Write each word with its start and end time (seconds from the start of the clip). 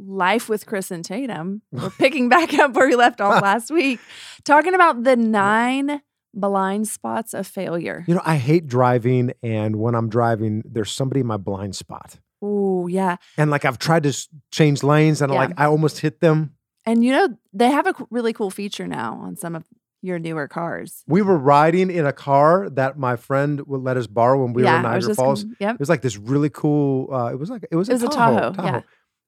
Life 0.00 0.48
with 0.48 0.64
Chris 0.66 0.90
and 0.90 1.04
Tatum. 1.04 1.62
We're 1.72 1.90
picking 1.90 2.28
back 2.28 2.54
up 2.54 2.74
where 2.74 2.86
we 2.88 2.94
left 2.94 3.20
off 3.20 3.42
last 3.50 3.70
week, 3.70 3.98
talking 4.44 4.74
about 4.74 5.02
the 5.04 5.16
nine 5.16 6.00
blind 6.34 6.86
spots 6.86 7.34
of 7.34 7.46
failure. 7.46 8.04
You 8.06 8.14
know, 8.14 8.22
I 8.24 8.36
hate 8.36 8.66
driving, 8.68 9.32
and 9.42 9.76
when 9.76 9.94
I'm 9.94 10.08
driving, 10.08 10.62
there's 10.64 10.92
somebody 10.92 11.20
in 11.20 11.26
my 11.26 11.36
blind 11.36 11.74
spot. 11.74 12.18
Oh, 12.40 12.86
yeah. 12.86 13.16
And 13.36 13.50
like 13.50 13.64
I've 13.64 13.78
tried 13.78 14.04
to 14.04 14.28
change 14.52 14.82
lanes, 14.84 15.20
and 15.20 15.32
Yeah. 15.32 15.38
like 15.40 15.50
I 15.58 15.66
almost 15.66 15.98
hit 15.98 16.20
them. 16.20 16.52
And 16.86 17.04
you 17.04 17.10
know, 17.12 17.36
they 17.52 17.70
have 17.70 17.86
a 17.86 17.94
really 18.10 18.32
cool 18.32 18.50
feature 18.50 18.86
now 18.86 19.14
on 19.20 19.36
some 19.36 19.54
of 19.56 19.64
your 20.00 20.18
newer 20.20 20.46
cars. 20.46 21.02
We 21.08 21.22
were 21.22 21.36
riding 21.36 21.90
in 21.90 22.06
a 22.06 22.12
car 22.12 22.70
that 22.70 22.96
my 22.96 23.16
friend 23.16 23.66
would 23.66 23.82
let 23.82 23.96
us 23.96 24.06
borrow 24.06 24.40
when 24.44 24.52
we 24.52 24.62
yeah, 24.62 24.74
were 24.74 24.76
in 24.76 24.82
Niagara 24.84 25.14
Falls. 25.16 25.42
com- 25.42 25.56
Yep. 25.58 25.74
It 25.74 25.80
was 25.80 25.88
like 25.88 26.02
this 26.02 26.16
really 26.16 26.50
cool. 26.50 27.12
Uh, 27.12 27.32
it 27.32 27.38
was 27.38 27.50
like 27.50 27.66
it 27.70 27.74
was, 27.74 27.88
It 27.88 27.94
was 27.94 28.04
a 28.04 28.06
a 28.06 28.10
Tahoe, 28.10 28.52
Tahoe, 28.52 28.62
yeah. 28.64 28.80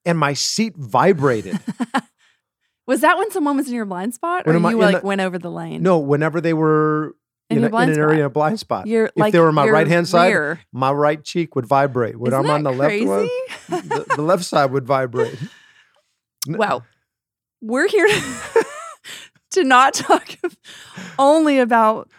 And 0.05 0.19
my 0.19 0.33
seat 0.33 0.75
vibrated. 0.77 1.59
Was 2.87 3.03
that 3.03 3.17
when 3.19 3.31
someone 3.31 3.57
was 3.57 3.69
in 3.69 3.75
your 3.75 3.85
blind 3.85 4.15
spot, 4.15 4.45
or 4.47 4.53
When 4.55 4.65
I 4.67 4.71
you 4.71 4.79
like 4.79 5.01
the- 5.01 5.07
went 5.07 5.21
over 5.21 5.39
the 5.39 5.51
lane? 5.51 5.81
no, 5.83 5.99
whenever 6.01 6.41
they 6.41 6.53
were 6.55 7.15
In 7.49 7.59
in, 7.59 7.65
a, 7.65 7.67
in 7.83 7.91
an 7.91 7.99
area 7.99 7.99
spot. 7.99 8.13
in 8.19 8.23
a 8.25 8.31
blind 8.31 8.59
spot, 8.61 8.87
you're 8.89 9.07
if 9.07 9.13
like 9.17 9.33
they 9.33 9.39
were 9.39 9.49
on 9.49 9.55
my 9.55 9.69
right-hand 9.69 10.09
side, 10.09 10.59
my 10.73 10.91
right 10.91 11.23
cheek 11.23 11.55
would 11.55 11.67
vibrate. 11.67 12.19
When 12.19 12.33
Isn't 12.33 12.45
I'm 12.45 12.51
on 12.51 12.63
the 12.65 12.73
left 12.73 13.05
one, 13.05 13.29
crazy? 13.29 13.89
the, 13.89 14.07
the 14.17 14.23
left 14.23 14.45
side 14.45 14.73
would 14.73 14.87
vibrate. 14.87 15.39
Well, 16.49 16.85
we're 17.61 17.87
here 17.87 18.09
to, 18.09 18.65
to 19.53 19.63
not 19.65 19.93
talk 19.95 20.37
only 21.19 21.59
about 21.59 22.11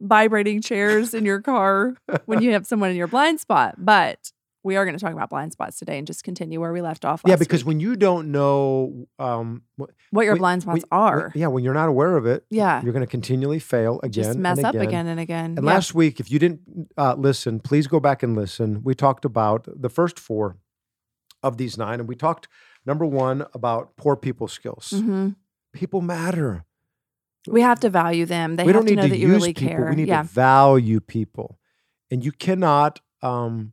vibrating 0.00 0.62
chairs 0.62 1.12
in 1.12 1.24
your 1.26 1.40
car 1.42 1.96
when 2.26 2.40
you 2.40 2.52
have 2.52 2.66
someone 2.66 2.90
in 2.90 2.96
your 2.96 3.08
blind 3.08 3.40
spot, 3.40 3.74
but 3.76 4.30
we 4.64 4.76
are 4.76 4.84
going 4.84 4.96
to 4.96 5.02
talk 5.02 5.12
about 5.12 5.30
blind 5.30 5.52
spots 5.52 5.78
today 5.78 5.98
and 5.98 6.06
just 6.06 6.24
continue 6.24 6.60
where 6.60 6.72
we 6.72 6.80
left 6.80 7.04
off. 7.04 7.22
yeah, 7.26 7.36
because 7.36 7.62
week. 7.64 7.68
when 7.68 7.80
you 7.80 7.96
don't 7.96 8.30
know 8.32 9.06
um, 9.18 9.62
wh- 9.80 9.84
what 10.10 10.24
your 10.24 10.34
when- 10.34 10.38
blind 10.40 10.62
spots 10.62 10.82
when- 10.90 11.00
are, 11.00 11.32
yeah, 11.34 11.46
when 11.46 11.62
you're 11.64 11.74
not 11.74 11.88
aware 11.88 12.16
of 12.16 12.26
it, 12.26 12.44
yeah, 12.50 12.82
you're 12.82 12.92
going 12.92 13.04
to 13.04 13.10
continually 13.10 13.58
fail 13.60 14.00
again, 14.02 14.24
just 14.24 14.38
mess 14.38 14.62
up 14.64 14.74
again. 14.74 15.06
and 15.06 15.20
again. 15.20 15.54
And 15.56 15.64
Yeah. 15.64 15.72
last 15.72 15.94
week, 15.94 16.20
if 16.20 16.30
you 16.30 16.38
didn't 16.38 16.60
uh, 16.96 17.14
listen, 17.16 17.60
please 17.60 17.86
go 17.86 18.00
back 18.00 18.22
and 18.22 18.34
listen. 18.36 18.82
We 18.82 18.94
talked 18.94 19.24
about 19.24 19.66
the 19.74 19.88
first 19.88 20.18
four 20.18 20.56
of 21.42 21.56
these 21.56 21.78
nine, 21.78 22.00
and 22.00 22.08
we 22.08 22.16
talked 22.16 22.48
number 22.84 23.04
one 23.06 23.46
about 23.54 23.96
poor 23.96 24.16
people 24.16 24.48
skills. 24.48 24.92
Mhm. 24.94 25.36
People 25.72 26.00
matter. 26.00 26.64
we 27.46 27.60
have 27.62 27.80
to 27.80 27.88
value 27.88 28.26
them. 28.26 28.56
They 28.56 28.64
we 28.64 28.72
have 28.72 28.80
don't 28.80 28.86
to 28.86 28.90
need 28.90 28.96
know 28.96 29.02
to 29.04 29.08
that 29.10 29.18
you 29.18 29.28
really 29.28 29.54
people. 29.54 29.68
care. 29.76 29.86
We 29.90 29.96
need 29.96 30.08
yeah, 30.08 30.22
to 30.22 30.28
value 30.28 31.00
people, 31.00 31.58
and 32.10 32.22
you 32.24 32.32
cannot. 32.32 33.00
Um, 33.22 33.72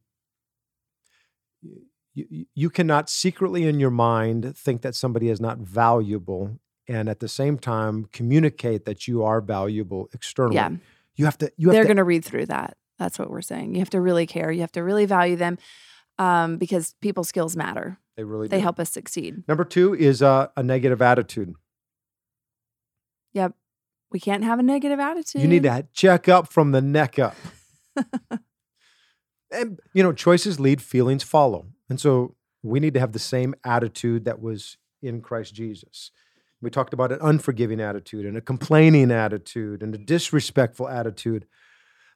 you, 2.13 2.45
you 2.53 2.69
cannot 2.69 3.09
secretly 3.09 3.67
in 3.67 3.79
your 3.79 3.91
mind 3.91 4.55
think 4.57 4.81
that 4.81 4.95
somebody 4.95 5.29
is 5.29 5.39
not 5.41 5.57
valuable 5.57 6.59
and 6.87 7.09
at 7.09 7.19
the 7.19 7.27
same 7.27 7.57
time 7.57 8.05
communicate 8.13 8.85
that 8.85 9.07
you 9.07 9.23
are 9.23 9.41
valuable 9.41 10.09
externally. 10.13 10.55
yeah. 10.55 10.69
You 11.15 11.25
have 11.25 11.37
to 11.39 11.51
you 11.57 11.67
have 11.69 11.73
They're 11.75 11.83
to 11.83 11.87
going 11.87 11.97
to 11.97 12.03
read 12.03 12.25
through 12.25 12.47
that. 12.47 12.77
That's 12.99 13.17
what 13.19 13.29
we're 13.29 13.41
saying. 13.41 13.73
You 13.73 13.79
have 13.79 13.89
to 13.91 14.01
really 14.01 14.25
care. 14.25 14.51
You 14.51 14.61
have 14.61 14.71
to 14.73 14.83
really 14.83 15.05
value 15.05 15.35
them 15.37 15.57
um, 16.19 16.57
because 16.57 16.93
people's 17.01 17.27
skills 17.29 17.55
matter. 17.57 17.99
they 18.17 18.23
really 18.23 18.47
They 18.47 18.57
do. 18.57 18.63
help 18.63 18.79
us 18.79 18.91
succeed. 18.91 19.43
Number 19.47 19.63
2 19.65 19.93
is 19.95 20.21
uh, 20.21 20.47
a 20.55 20.63
negative 20.63 21.01
attitude. 21.01 21.53
Yep. 23.33 23.53
We 24.11 24.19
can't 24.19 24.43
have 24.43 24.59
a 24.59 24.63
negative 24.63 24.99
attitude. 24.99 25.41
You 25.41 25.47
need 25.47 25.63
to 25.63 25.87
check 25.93 26.29
up 26.29 26.47
from 26.51 26.71
the 26.71 26.81
neck 26.81 27.19
up. 27.19 27.35
and 29.55 29.79
you 29.93 30.03
know, 30.03 30.13
choices 30.13 30.59
lead, 30.59 30.81
feelings 30.81 31.23
follow. 31.23 31.65
And 31.89 31.99
so 31.99 32.35
we 32.63 32.79
need 32.79 32.93
to 32.95 32.99
have 32.99 33.11
the 33.11 33.19
same 33.19 33.55
attitude 33.63 34.25
that 34.25 34.41
was 34.41 34.77
in 35.01 35.21
Christ 35.21 35.53
Jesus. 35.53 36.11
We 36.61 36.69
talked 36.69 36.93
about 36.93 37.11
an 37.11 37.19
unforgiving 37.21 37.79
attitude 37.79 38.25
and 38.25 38.35
a 38.37 38.41
complaining 38.41 39.11
attitude 39.11 39.83
and 39.83 39.93
a 39.93 39.97
disrespectful 39.97 40.87
attitude. 40.87 41.45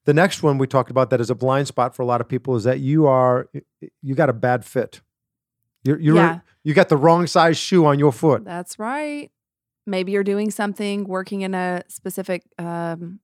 The 0.06 0.14
next 0.14 0.42
one 0.42 0.58
we 0.58 0.66
talked 0.66 0.90
about 0.90 1.10
that 1.12 1.22
is 1.22 1.30
a 1.30 1.36
blind 1.36 1.68
spot 1.68 1.96
for 1.96 2.02
a 2.02 2.06
lot 2.06 2.20
of 2.22 2.28
people 2.28 2.56
is 2.56 2.64
that 2.64 2.80
you 2.80 3.06
are 3.06 3.50
you 4.02 4.16
got 4.16 4.30
a 4.30 4.34
bad 4.34 4.66
fit. 4.66 5.02
You're, 5.84 6.00
you're 6.00 6.16
Yeah. 6.16 6.40
you 6.64 6.74
got 6.74 6.90
the 6.90 6.98
wrong 6.98 7.28
size 7.28 7.58
shoe 7.58 7.86
on 7.86 8.00
your 8.00 8.12
foot. 8.12 8.44
That's 8.44 8.80
right. 8.80 9.30
Maybe 9.86 10.12
you're 10.14 10.24
doing 10.24 10.52
something, 10.52 11.04
working 11.04 11.42
in 11.42 11.54
a 11.54 11.84
specific 11.88 12.44
um, 12.58 13.20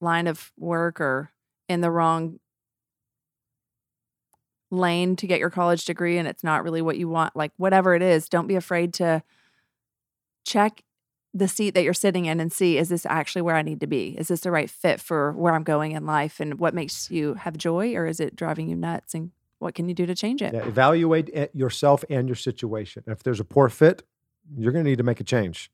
line 0.00 0.26
of 0.26 0.52
work 0.56 1.00
or 1.00 1.32
in 1.68 1.80
the 1.80 1.90
wrong 1.90 2.38
lane 4.70 5.16
to 5.16 5.26
get 5.26 5.40
your 5.40 5.50
college 5.50 5.84
degree 5.84 6.18
and 6.18 6.28
it's 6.28 6.44
not 6.44 6.62
really 6.62 6.82
what 6.82 6.98
you 6.98 7.08
want. 7.08 7.34
Like, 7.34 7.52
whatever 7.56 7.94
it 7.94 8.02
is, 8.02 8.28
don't 8.28 8.46
be 8.46 8.56
afraid 8.56 8.92
to 8.94 9.22
check 10.44 10.82
the 11.34 11.48
seat 11.48 11.74
that 11.74 11.84
you're 11.84 11.94
sitting 11.94 12.24
in 12.24 12.40
and 12.40 12.52
see 12.52 12.78
is 12.78 12.88
this 12.88 13.06
actually 13.06 13.42
where 13.42 13.56
I 13.56 13.62
need 13.62 13.80
to 13.80 13.86
be? 13.86 14.16
Is 14.18 14.28
this 14.28 14.40
the 14.40 14.50
right 14.50 14.70
fit 14.70 15.00
for 15.00 15.32
where 15.32 15.54
I'm 15.54 15.62
going 15.62 15.92
in 15.92 16.06
life? 16.06 16.40
And 16.40 16.58
what 16.58 16.74
makes 16.74 17.10
you 17.10 17.34
have 17.34 17.56
joy 17.56 17.94
or 17.94 18.06
is 18.06 18.20
it 18.20 18.34
driving 18.34 18.68
you 18.68 18.76
nuts? 18.76 19.14
And 19.14 19.30
what 19.58 19.74
can 19.74 19.88
you 19.88 19.94
do 19.94 20.06
to 20.06 20.14
change 20.14 20.42
it? 20.42 20.54
Yeah, 20.54 20.66
evaluate 20.66 21.28
it 21.30 21.54
yourself 21.54 22.04
and 22.08 22.28
your 22.28 22.36
situation. 22.36 23.04
If 23.06 23.22
there's 23.22 23.40
a 23.40 23.44
poor 23.44 23.68
fit, 23.68 24.02
you're 24.56 24.72
going 24.72 24.84
to 24.84 24.90
need 24.90 24.98
to 24.98 25.04
make 25.04 25.20
a 25.20 25.24
change, 25.24 25.70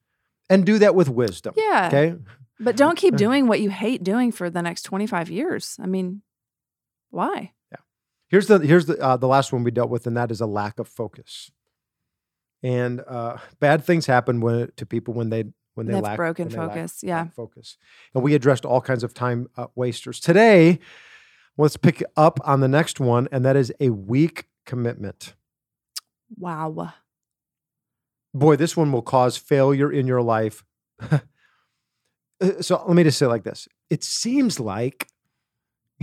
and 0.51 0.67
do 0.67 0.79
that 0.79 0.95
with 0.95 1.09
wisdom. 1.09 1.55
Yeah. 1.57 1.89
Okay. 1.89 2.17
But 2.59 2.77
don't 2.77 2.97
keep 2.97 3.17
doing 3.17 3.47
what 3.47 3.61
you 3.61 3.71
hate 3.71 4.03
doing 4.03 4.33
for 4.33 4.51
the 4.51 4.63
next 4.63 4.83
25 4.83 5.31
years. 5.31 5.77
I 5.81 5.87
mean, 5.87 6.23
why? 7.11 7.53
Here's 8.29 8.47
the 8.47 8.59
here's 8.59 8.87
the 8.87 9.01
uh, 9.01 9.17
the 9.17 9.29
last 9.29 9.53
one 9.53 9.65
we 9.65 9.71
dealt 9.71 9.91
with, 9.91 10.07
and 10.07 10.17
that 10.17 10.31
is 10.31 10.41
a 10.41 10.47
lack 10.47 10.79
of 10.79 10.89
focus. 10.89 11.51
And 12.63 13.03
uh, 13.07 13.37
bad 13.61 13.85
things 13.85 14.07
happen 14.07 14.41
when 14.41 14.71
to 14.77 14.87
people 14.87 15.15
when 15.15 15.31
they 15.31 15.45
when 15.75 15.87
they 15.87 16.01
lack 16.01 16.17
broken 16.17 16.49
they 16.49 16.57
lack- 16.57 16.71
focus, 16.71 17.03
yeah. 17.03 17.23
lack 17.23 17.35
focus. 17.35 17.77
And 18.15 18.23
we 18.23 18.35
addressed 18.35 18.65
all 18.65 18.81
kinds 18.81 19.05
of 19.05 19.13
time 19.13 19.49
uh, 19.57 19.67
wasters 19.75 20.21
today. 20.21 20.79
Let's 21.57 21.77
pick 21.77 22.03
up 22.17 22.41
on 22.45 22.61
the 22.61 22.69
next 22.69 22.99
one, 22.99 23.29
and 23.31 23.45
that 23.45 23.55
is 23.57 23.73
a 23.81 23.91
weak 23.91 24.47
commitment. 24.67 25.35
Wow. 26.37 26.93
boy, 28.33 28.57
this 28.57 28.77
one 28.77 28.91
will 28.91 29.03
cause 29.03 29.37
failure 29.37 29.93
in 29.93 30.07
your 30.07 30.23
life. 30.23 30.65
Uh, 32.41 32.61
so 32.61 32.85
let 32.89 32.97
me 32.97 33.05
just 33.05 33.17
say 33.17 33.27
it 33.27 33.29
like 33.29 33.45
this: 33.45 33.69
It 33.91 34.03
seems 34.03 34.59
like, 34.59 35.07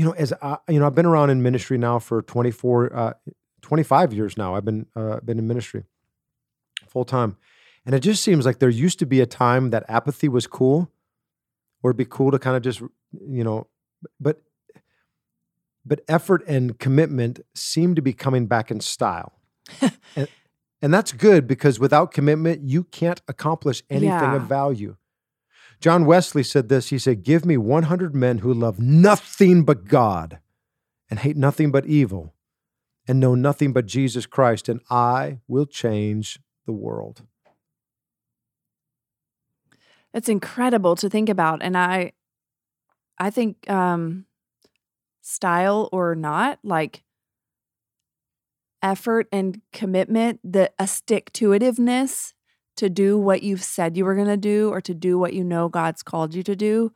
you 0.02 0.08
know, 0.08 0.14
as 0.14 0.34
I, 0.42 0.58
you 0.68 0.80
know, 0.80 0.88
I've 0.88 0.96
been 0.96 1.06
around 1.06 1.30
in 1.30 1.44
ministry 1.44 1.78
now 1.78 2.00
for 2.00 2.24
24, 2.24 2.96
uh, 2.96 3.14
25 3.62 4.14
years 4.14 4.36
now. 4.36 4.56
I've 4.56 4.66
been 4.66 4.88
uh, 4.96 5.20
been 5.20 5.38
in 5.38 5.48
ministry 5.48 5.84
full 6.88 7.06
time, 7.06 7.38
and 7.86 7.94
it 7.94 8.00
just 8.00 8.24
seems 8.24 8.44
like 8.44 8.58
there 8.58 8.68
used 8.68 8.98
to 8.98 9.06
be 9.06 9.22
a 9.22 9.28
time 9.28 9.70
that 9.70 9.84
apathy 9.88 10.28
was 10.28 10.48
cool, 10.48 10.92
or 11.84 11.92
it'd 11.92 11.98
be 12.00 12.06
cool 12.06 12.32
to 12.32 12.40
kind 12.40 12.58
of 12.58 12.64
just, 12.64 12.82
you 13.12 13.44
know, 13.44 13.68
but 14.20 14.42
but 15.86 16.02
effort 16.08 16.44
and 16.48 16.80
commitment 16.80 17.40
seem 17.54 17.94
to 17.94 18.02
be 18.02 18.12
coming 18.14 18.48
back 18.48 18.72
in 18.72 18.80
style. 18.80 19.34
and, 20.16 20.28
and 20.82 20.92
that's 20.92 21.12
good 21.12 21.46
because 21.48 21.80
without 21.80 22.12
commitment, 22.12 22.64
you 22.64 22.86
can't 22.86 23.22
accomplish 23.28 23.84
anything 23.88 24.10
Yeah. 24.32 24.36
of 24.38 24.44
value. 24.50 24.96
John 25.82 26.06
Wesley 26.06 26.44
said 26.44 26.70
this 26.70 26.90
He 26.90 27.00
said, 27.00 27.24
Give 27.24 27.44
me 27.44 27.58
100 27.58 28.16
men 28.16 28.38
who 28.38 28.54
love 28.54 28.80
nothing 28.80 29.66
but 29.66 29.86
God 29.86 30.40
and 31.10 31.20
hate 31.20 31.36
nothing 31.36 31.72
but 31.72 31.88
evil 31.88 32.36
and 33.08 33.20
know 33.20 33.34
nothing 33.36 33.74
but 33.74 33.88
Jesus 33.88 34.28
Christ, 34.28 34.70
and 34.70 34.80
I 34.90 35.40
will 35.48 35.66
change 35.66 36.40
the 36.68 36.72
world. 36.72 37.24
It's 40.14 40.30
incredible 40.30 40.96
to 40.98 41.10
think 41.10 41.30
about. 41.30 41.64
And 41.64 41.76
I 41.76 42.14
I 43.18 43.32
think 43.32 43.70
um 43.70 44.26
style 45.22 45.90
or 45.92 46.14
not, 46.14 46.60
like 46.64 47.04
effort 48.84 49.28
and 49.32 49.62
commitment, 49.74 50.40
the 50.44 50.72
a 50.78 50.86
stick 50.86 51.34
to 51.34 51.50
itiveness 51.50 52.34
to 52.82 52.90
do 52.90 53.18
what 53.18 53.44
you've 53.44 53.64
said 53.64 53.96
you 53.96 54.06
were 54.06 54.16
gonna 54.16 54.38
do 54.38 54.70
or 54.70 54.82
to 54.82 54.94
do 54.94 55.18
what 55.18 55.34
you 55.34 55.44
know 55.44 55.70
God's 55.70 56.04
called 56.04 56.34
you 56.34 56.44
to 56.44 56.56
do, 56.56 56.92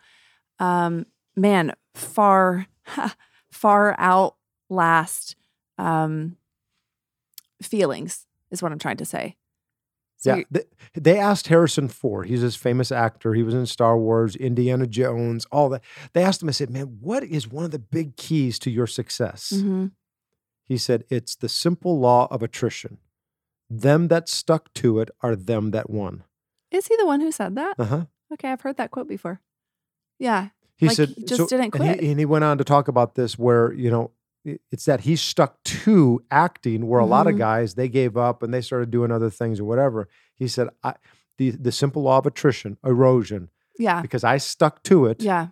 um, 0.59 1.05
man, 1.35 1.73
far, 1.93 2.65
far 3.51 3.95
outlast 3.99 5.35
um 5.77 6.37
feelings 7.61 8.25
is 8.51 8.61
what 8.63 8.71
I'm 8.71 8.79
trying 8.79 8.97
to 8.97 9.05
say. 9.05 9.35
So 10.17 10.35
yeah, 10.35 10.43
they, 10.49 10.63
they 10.95 11.19
asked 11.19 11.47
Harrison 11.47 11.87
Ford. 11.87 12.27
He's 12.27 12.41
this 12.41 12.55
famous 12.55 12.91
actor. 12.91 13.33
He 13.33 13.43
was 13.43 13.53
in 13.53 13.65
Star 13.65 13.97
Wars, 13.97 14.35
Indiana 14.35 14.87
Jones, 14.87 15.45
all 15.51 15.69
that. 15.69 15.83
They 16.13 16.23
asked 16.23 16.41
him. 16.41 16.49
I 16.49 16.53
said, 16.53 16.69
"Man, 16.69 16.97
what 16.99 17.23
is 17.23 17.47
one 17.47 17.65
of 17.65 17.71
the 17.71 17.79
big 17.79 18.15
keys 18.17 18.57
to 18.59 18.71
your 18.71 18.87
success?" 18.87 19.51
Mhm. 19.53 19.91
He 20.63 20.77
said, 20.77 21.03
"It's 21.09 21.35
the 21.35 21.49
simple 21.49 21.99
law 21.99 22.27
of 22.31 22.41
attrition. 22.41 22.97
Them 23.69 24.07
that 24.09 24.29
stuck 24.29 24.73
to 24.75 24.99
it 24.99 25.09
are 25.21 25.35
them 25.35 25.71
that 25.71 25.89
won." 25.89 26.23
Is 26.71 26.87
he 26.87 26.95
the 26.97 27.05
one 27.05 27.21
who 27.21 27.31
said 27.31 27.55
that? 27.55 27.75
Uh 27.79 27.85
huh. 27.85 28.05
Okay, 28.33 28.51
I've 28.51 28.61
heard 28.61 28.77
that 28.77 28.91
quote 28.91 29.07
before. 29.07 29.41
Yeah. 30.19 30.49
He 30.77 30.87
Like, 30.87 30.95
said, 30.97 31.09
he 31.15 31.23
just 31.23 31.49
didn't 31.49 31.61
And 31.65 31.71
quit. 31.73 31.99
he, 32.01 32.09
and 32.11 32.19
he 32.19 32.25
went 32.25 32.43
on 32.43 32.57
to 32.57 32.63
talk 32.63 32.87
about 32.87 33.15
this, 33.15 33.37
where 33.39 33.71
you 33.73 33.89
know, 33.89 34.11
it's 34.71 34.85
that 34.85 35.01
he 35.01 35.15
stuck 35.15 35.63
to 35.63 36.21
acting, 36.29 36.87
where 36.87 36.99
a 36.99 37.05
lot 37.05 37.27
of 37.27 37.37
guys 37.37 37.75
they 37.75 37.87
gave 37.87 38.17
up 38.17 38.43
and 38.43 38.53
they 38.53 38.61
started 38.61 38.91
doing 38.91 39.11
other 39.11 39.29
things 39.29 39.59
or 39.59 39.65
whatever. 39.65 40.07
He 40.35 40.47
said, 40.47 40.69
"I." 40.83 40.95
The, 41.37 41.49
the 41.51 41.73
simple 41.73 42.01
law 42.03 42.19
of 42.19 42.25
attrition, 42.25 42.77
erosion, 42.85 43.49
Yeah. 43.77 44.01
because 44.01 44.23
I 44.23 44.37
stuck 44.37 44.83
to 44.83 45.05
it. 45.07 45.21
Yeah. 45.21 45.47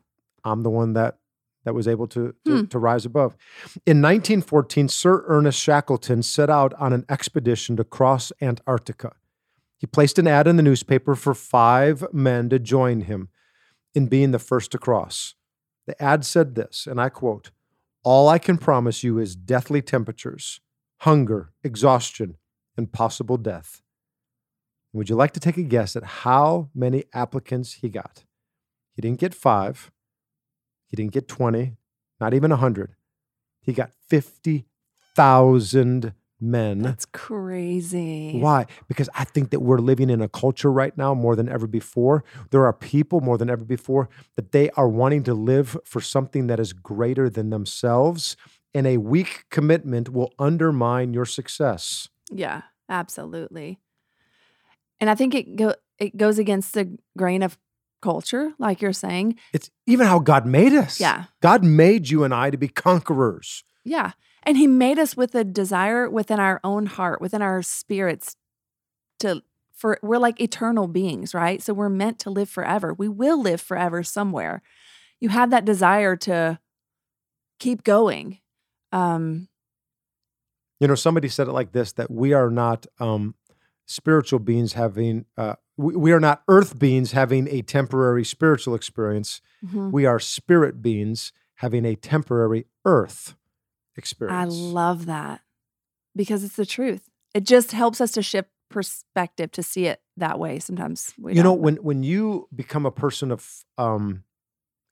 I'm 0.46 0.64
the 0.64 0.70
one 0.70 0.94
that 0.94 1.18
that 1.66 1.74
was 1.74 1.88
able 1.88 2.08
to 2.08 2.34
to, 2.46 2.60
Hmm. 2.60 2.66
to 2.66 2.80
rise 2.80 3.06
above. 3.06 3.36
In 3.86 4.02
1914, 4.02 4.88
Sir 4.90 5.24
Ernest 5.28 5.60
Shackleton 5.60 6.24
set 6.24 6.50
out 6.50 6.74
on 6.76 6.94
an 6.94 7.06
expedition 7.10 7.76
to 7.78 7.84
cross 7.84 8.32
Antarctica. 8.42 9.16
He 9.78 9.88
placed 9.88 10.18
an 10.18 10.28
ad 10.28 10.48
in 10.48 10.56
the 10.58 10.64
newspaper 10.64 11.16
for 11.16 11.34
five 11.34 12.06
men 12.14 12.50
to 12.50 12.60
join 12.60 13.02
him 13.02 13.30
in 13.94 14.08
being 14.08 14.32
the 14.32 14.40
first 14.40 14.72
to 14.72 14.78
cross. 14.78 15.36
The 15.86 16.02
ad 16.02 16.26
said 16.26 16.56
this, 16.56 16.88
and 16.88 17.00
I 17.02 17.10
quote: 17.10 17.52
"All 18.04 18.30
I 18.30 18.40
can 18.40 18.58
promise 18.58 19.04
you 19.04 19.20
is 19.20 19.36
deathly 19.36 19.82
temperatures, 19.82 20.62
hunger, 21.02 21.52
exhaustion, 21.64 22.38
and 22.78 22.92
possible 22.92 23.38
death." 23.38 23.82
Would 24.94 25.10
you 25.10 25.16
like 25.16 25.32
to 25.34 25.40
take 25.40 25.58
a 25.58 25.64
guess 25.64 25.96
at 25.96 26.04
how 26.04 26.70
many 26.74 27.06
applicants 27.14 27.74
he 27.74 27.90
got? 27.90 28.26
He 28.96 29.02
didn't 29.02 29.20
get 29.20 29.34
five. 29.34 29.92
He 30.94 30.96
didn't 30.96 31.14
get 31.14 31.28
20, 31.28 31.76
not 32.20 32.36
even 32.36 32.52
100. 32.52 32.94
He 33.64 33.74
got 33.74 33.90
50,000 34.10 36.14
men. 36.40 36.84
That's 36.84 37.08
crazy. 37.08 38.40
Why? 38.40 38.68
Because 38.88 39.10
I 39.16 39.24
think 39.24 39.50
that 39.50 39.62
we're 39.62 39.80
living 39.80 40.12
in 40.12 40.22
a 40.22 40.30
culture 40.30 40.72
right 40.72 40.96
now 40.96 41.16
more 41.16 41.36
than 41.36 41.50
ever 41.50 41.66
before. 41.66 42.24
There 42.52 42.64
are 42.68 42.74
people 42.74 43.22
more 43.22 43.40
than 43.40 43.50
ever 43.50 43.66
before 43.66 44.08
that 44.36 44.52
they 44.52 44.70
are 44.78 44.88
wanting 44.88 45.24
to 45.24 45.34
live 45.34 45.76
for 45.84 46.00
something 46.00 46.46
that 46.46 46.60
is 46.60 46.74
greater 46.74 47.28
than 47.28 47.50
themselves. 47.50 48.38
And 48.76 48.86
a 48.86 48.98
weak 48.98 49.46
commitment 49.50 50.10
will 50.10 50.32
undermine 50.38 51.12
your 51.12 51.26
success. 51.26 52.08
Yeah, 52.32 52.62
absolutely. 52.88 53.80
And 55.00 55.10
I 55.10 55.16
think 55.16 55.34
it 55.34 55.56
go 55.56 55.74
it 55.98 56.18
goes 56.18 56.38
against 56.38 56.76
the 56.76 56.96
grain 57.18 57.42
of 57.42 57.58
culture, 58.04 58.52
like 58.60 58.82
you're 58.82 58.94
saying. 58.94 59.38
It's 59.54 59.72
even 59.88 60.06
how 60.06 60.20
God 60.20 60.46
made 60.46 60.74
us. 60.74 61.00
Yeah. 61.00 61.26
God 61.42 61.64
made 61.64 62.10
you 62.10 62.26
and 62.26 62.34
I 62.34 62.52
to 62.52 62.58
be 62.58 62.68
conquerors. 62.68 63.64
Yeah. 63.86 64.12
And 64.44 64.58
he 64.58 64.68
made 64.68 65.00
us 65.00 65.16
with 65.16 65.34
a 65.34 65.46
desire 65.46 66.10
within 66.10 66.40
our 66.40 66.60
own 66.64 66.86
heart, 66.86 67.22
within 67.22 67.42
our 67.42 67.62
spirits 67.62 68.36
to 69.20 69.42
for 69.74 70.00
we're 70.04 70.18
like 70.18 70.40
eternal 70.40 70.88
beings, 70.88 71.34
right? 71.34 71.62
So 71.62 71.74
we're 71.74 71.90
meant 71.90 72.20
to 72.20 72.30
live 72.30 72.50
forever. 72.50 72.94
We 72.94 73.08
will 73.08 73.42
live 73.42 73.62
forever 73.62 74.04
somewhere. 74.04 74.62
You 75.20 75.30
have 75.30 75.50
that 75.52 75.66
desire 75.66 76.16
to 76.18 76.60
keep 77.60 77.84
going. 77.84 78.40
Um 78.92 79.48
You 80.80 80.88
know, 80.88 80.96
somebody 80.96 81.30
said 81.30 81.48
it 81.48 81.54
like 81.54 81.72
this 81.72 81.94
that 81.94 82.12
we 82.12 82.34
are 82.34 82.52
not 82.52 82.86
um, 83.00 83.36
spiritual 83.86 84.40
beings 84.40 84.74
having, 84.74 85.26
uh, 85.38 85.56
we, 85.78 85.96
we 85.96 86.12
are 86.12 86.20
not 86.20 86.44
earth 86.48 86.80
beings 86.80 87.12
having 87.12 87.48
a 87.48 87.62
temporary 87.62 88.24
spiritual 88.24 88.76
experience. 88.76 89.42
mhm. 89.66 89.92
We 89.92 90.06
are 90.06 90.20
spirit 90.20 90.82
beings 90.82 91.34
having 91.56 91.86
a 91.86 91.96
temporary 91.96 92.66
earth 92.86 93.36
experience. 93.96 94.38
I 94.38 94.46
love 94.46 95.06
that 95.06 95.42
because 96.16 96.44
it's 96.44 96.56
the 96.56 96.66
truth. 96.66 97.10
It 97.34 97.44
just 97.44 97.72
helps 97.72 98.00
us 98.02 98.12
to 98.14 98.22
shift 98.22 98.50
perspective 98.70 99.52
to 99.52 99.64
see 99.64 99.86
it 99.86 100.02
that 100.18 100.40
way. 100.40 100.60
Sometimes 100.60 101.14
we 101.18 101.34
you 101.34 101.44
know, 101.44 101.52
don't. 101.52 101.62
when, 101.62 101.76
when 101.78 102.04
you 102.04 102.48
become 102.54 102.86
a 102.86 102.92
person 102.92 103.32
of 103.32 103.66
um, 103.78 104.24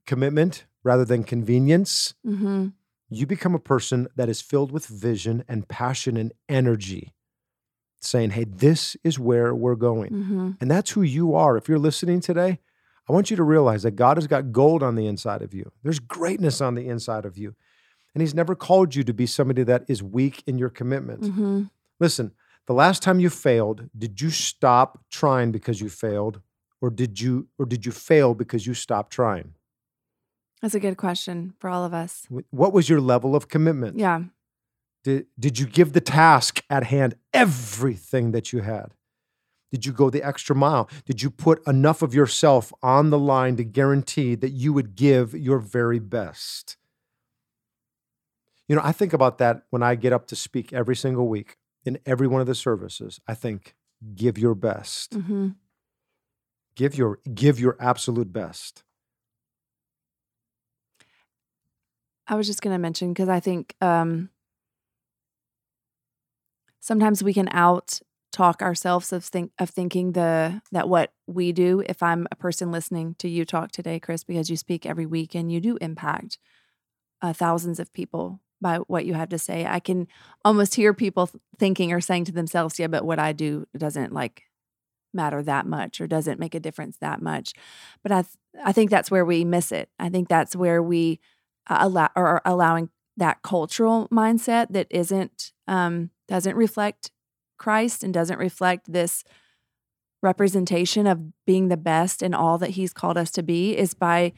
commitment 0.06 0.66
rather 0.84 1.06
than 1.06 1.24
convenience, 1.24 2.14
hmm 2.26 2.70
you 3.14 3.28
become 3.28 3.54
a 3.54 3.60
person 3.60 4.08
that 4.16 4.30
is 4.30 4.42
filled 4.42 4.72
with 4.72 4.86
vision 4.86 5.44
and 5.50 5.68
passion 5.68 6.16
and 6.16 6.32
energy, 6.48 7.14
saying, 8.04 8.32
hey, 8.32 8.46
this 8.46 8.96
is 9.04 9.20
where 9.20 9.54
we're 9.54 9.76
going. 9.76 10.10
hmm 10.12 10.52
And 10.60 10.70
that's 10.70 10.92
who 10.92 11.02
you 11.02 11.36
are. 11.36 11.58
If 11.58 11.70
you're 11.70 11.80
listening 11.80 12.20
today, 12.20 12.60
I 13.10 13.14
want 13.14 13.30
you 13.30 13.38
to 13.38 13.44
realize 13.44 13.84
that 13.84 13.96
God 13.96 14.18
has 14.18 14.28
got 14.28 14.52
gold 14.52 14.84
on 14.84 14.96
the 14.96 15.08
inside 15.08 15.42
of 15.42 15.54
you. 15.54 15.72
There's 15.84 16.00
greatness 16.00 16.62
on 16.62 16.76
the 16.76 16.88
inside 16.88 17.26
of 17.26 17.38
you. 17.38 17.56
And 18.14 18.22
He's 18.22 18.36
never 18.36 18.56
called 18.56 18.96
you 18.96 19.04
to 19.04 19.14
be 19.14 19.26
somebody 19.26 19.64
that 19.64 19.86
is 19.88 20.04
weak 20.04 20.44
in 20.46 20.58
your 20.58 20.70
commitment. 20.70 21.26
hmm 21.26 21.64
Listen, 22.00 22.32
the 22.66 22.74
last 22.74 23.04
time 23.04 23.20
you 23.20 23.30
failed, 23.30 23.90
did 23.98 24.22
you 24.22 24.30
stop 24.32 25.04
trying 25.12 25.52
because 25.52 25.80
you 25.82 25.90
failed? 25.90 26.42
Or 26.82 26.90
did 26.90 27.22
you 27.22 27.48
or 27.60 27.66
did 27.68 27.86
you 27.86 27.92
fail 27.92 28.34
because 28.34 28.66
you 28.66 28.74
stopped 28.74 29.14
trying? 29.14 29.54
That's 30.62 30.74
a 30.76 30.80
good 30.80 30.98
question 30.98 31.54
for 31.60 31.70
all 31.70 31.84
of 31.84 31.94
us. 31.94 32.28
What 32.50 32.74
was 32.74 32.90
your 32.90 33.02
level 33.02 33.36
of 33.36 33.48
commitment? 33.50 33.98
Yeah. 33.98 34.24
Did, 35.04 35.26
did 35.40 35.58
you 35.58 35.66
give 35.66 35.94
the 35.94 36.02
task 36.02 36.64
at 36.70 36.84
hand 36.86 37.16
everything 37.42 38.32
that 38.32 38.54
you 38.54 38.60
had? 38.62 38.94
Did 39.72 39.86
you 39.86 39.94
go 39.94 40.10
the 40.10 40.22
extra 40.24 40.56
mile? 40.56 40.90
Did 41.06 41.22
you 41.24 41.30
put 41.30 41.66
enough 41.66 42.02
of 42.02 42.14
yourself 42.14 42.74
on 42.84 43.10
the 43.10 43.18
line 43.18 43.56
to 43.56 43.64
guarantee 43.64 44.36
that 44.36 44.52
you 44.52 44.74
would 44.74 44.96
give 44.96 45.34
your 45.34 45.60
very 45.60 46.00
best? 46.00 46.78
You 48.68 48.76
know, 48.76 48.82
I 48.84 48.92
think 48.92 49.14
about 49.14 49.38
that 49.40 49.64
when 49.70 49.82
I 49.82 49.96
get 49.96 50.14
up 50.14 50.28
to 50.28 50.36
speak 50.36 50.72
every 50.72 50.96
single 50.96 51.28
week 51.28 51.58
in 51.86 52.00
every 52.06 52.28
one 52.28 52.42
of 52.42 52.48
the 52.48 52.56
services. 52.56 53.20
I 53.28 53.34
think, 53.34 53.76
give 54.16 54.38
your 54.38 54.56
best. 54.56 55.14
hmm 55.14 55.50
Give 56.76 56.96
your 56.96 57.20
give 57.34 57.60
your 57.60 57.76
absolute 57.80 58.32
best. 58.32 58.84
I 62.28 62.36
was 62.36 62.48
just 62.48 62.62
going 62.62 62.74
to 62.74 62.80
mention 62.80 63.12
because 63.14 63.28
I 63.28 63.42
think 63.42 63.76
um, 63.82 64.30
sometimes 66.82 67.24
we 67.24 67.34
can 67.34 67.48
out 67.52 68.02
talk 68.34 68.62
ourselves 68.62 69.14
of 69.14 69.24
think 69.24 69.52
of 69.60 69.70
thinking 69.70 70.14
the 70.14 70.62
that 70.72 70.90
what 70.90 71.14
we 71.28 71.52
do. 71.52 71.84
If 71.88 72.04
I'm 72.04 72.28
a 72.32 72.36
person 72.36 72.72
listening 72.72 73.16
to 73.20 73.30
you 73.30 73.46
talk 73.46 73.72
today, 73.72 74.00
Chris, 74.00 74.24
because 74.24 74.50
you 74.50 74.58
speak 74.58 74.86
every 74.86 75.06
week 75.06 75.36
and 75.36 75.52
you 75.52 75.62
do 75.62 75.78
impact 75.78 76.38
uh, 77.22 77.34
thousands 77.34 77.80
of 77.80 77.94
people 77.94 78.42
by 78.62 78.78
what 78.78 79.06
you 79.06 79.14
have 79.16 79.30
to 79.30 79.40
say, 79.40 79.66
I 79.66 79.80
can 79.80 80.08
almost 80.46 80.76
hear 80.76 80.94
people 80.94 81.30
thinking 81.58 81.92
or 81.94 82.02
saying 82.02 82.26
to 82.26 82.32
themselves, 82.32 82.80
"Yeah, 82.80 82.88
but 82.88 83.06
what 83.06 83.20
I 83.20 83.32
do 83.34 83.68
doesn't 83.78 84.14
like." 84.14 84.44
matter 85.14 85.44
that 85.44 85.66
much 85.66 86.00
or 86.00 86.08
doesn't 86.08 86.40
make 86.40 86.56
a 86.56 86.60
difference 86.60 86.96
that 86.98 87.22
much 87.22 87.52
but 88.02 88.14
i 88.14 88.22
th- 88.22 88.38
i 88.64 88.72
think 88.72 88.90
that's 88.90 89.12
where 89.12 89.26
we 89.26 89.44
miss 89.44 89.72
it 89.74 89.90
i 90.00 90.08
think 90.08 90.30
that's 90.30 90.56
where 90.56 90.82
we 90.82 91.20
uh, 91.70 91.80
allow 91.82 92.10
or 92.16 92.26
are 92.28 92.42
allowing 92.46 92.90
that 93.18 93.42
cultural 93.42 94.08
mindset 94.10 94.68
that 94.70 94.88
isn't 94.90 95.52
um, 95.68 96.10
doesn't 96.32 96.56
reflect 96.56 97.12
Christ 97.58 98.06
and 98.06 98.14
doesn't 98.14 98.40
reflect 98.40 98.90
this 98.90 99.26
representation 100.24 101.06
of 101.06 101.20
being 101.46 101.68
the 101.68 101.76
best 101.76 102.24
in 102.24 102.34
all 102.34 102.58
that 102.60 102.70
He's 102.70 102.94
called 102.94 103.18
us 103.18 103.32
to 103.32 103.44
be 103.44 103.78
is 103.78 103.94
by 103.94 104.32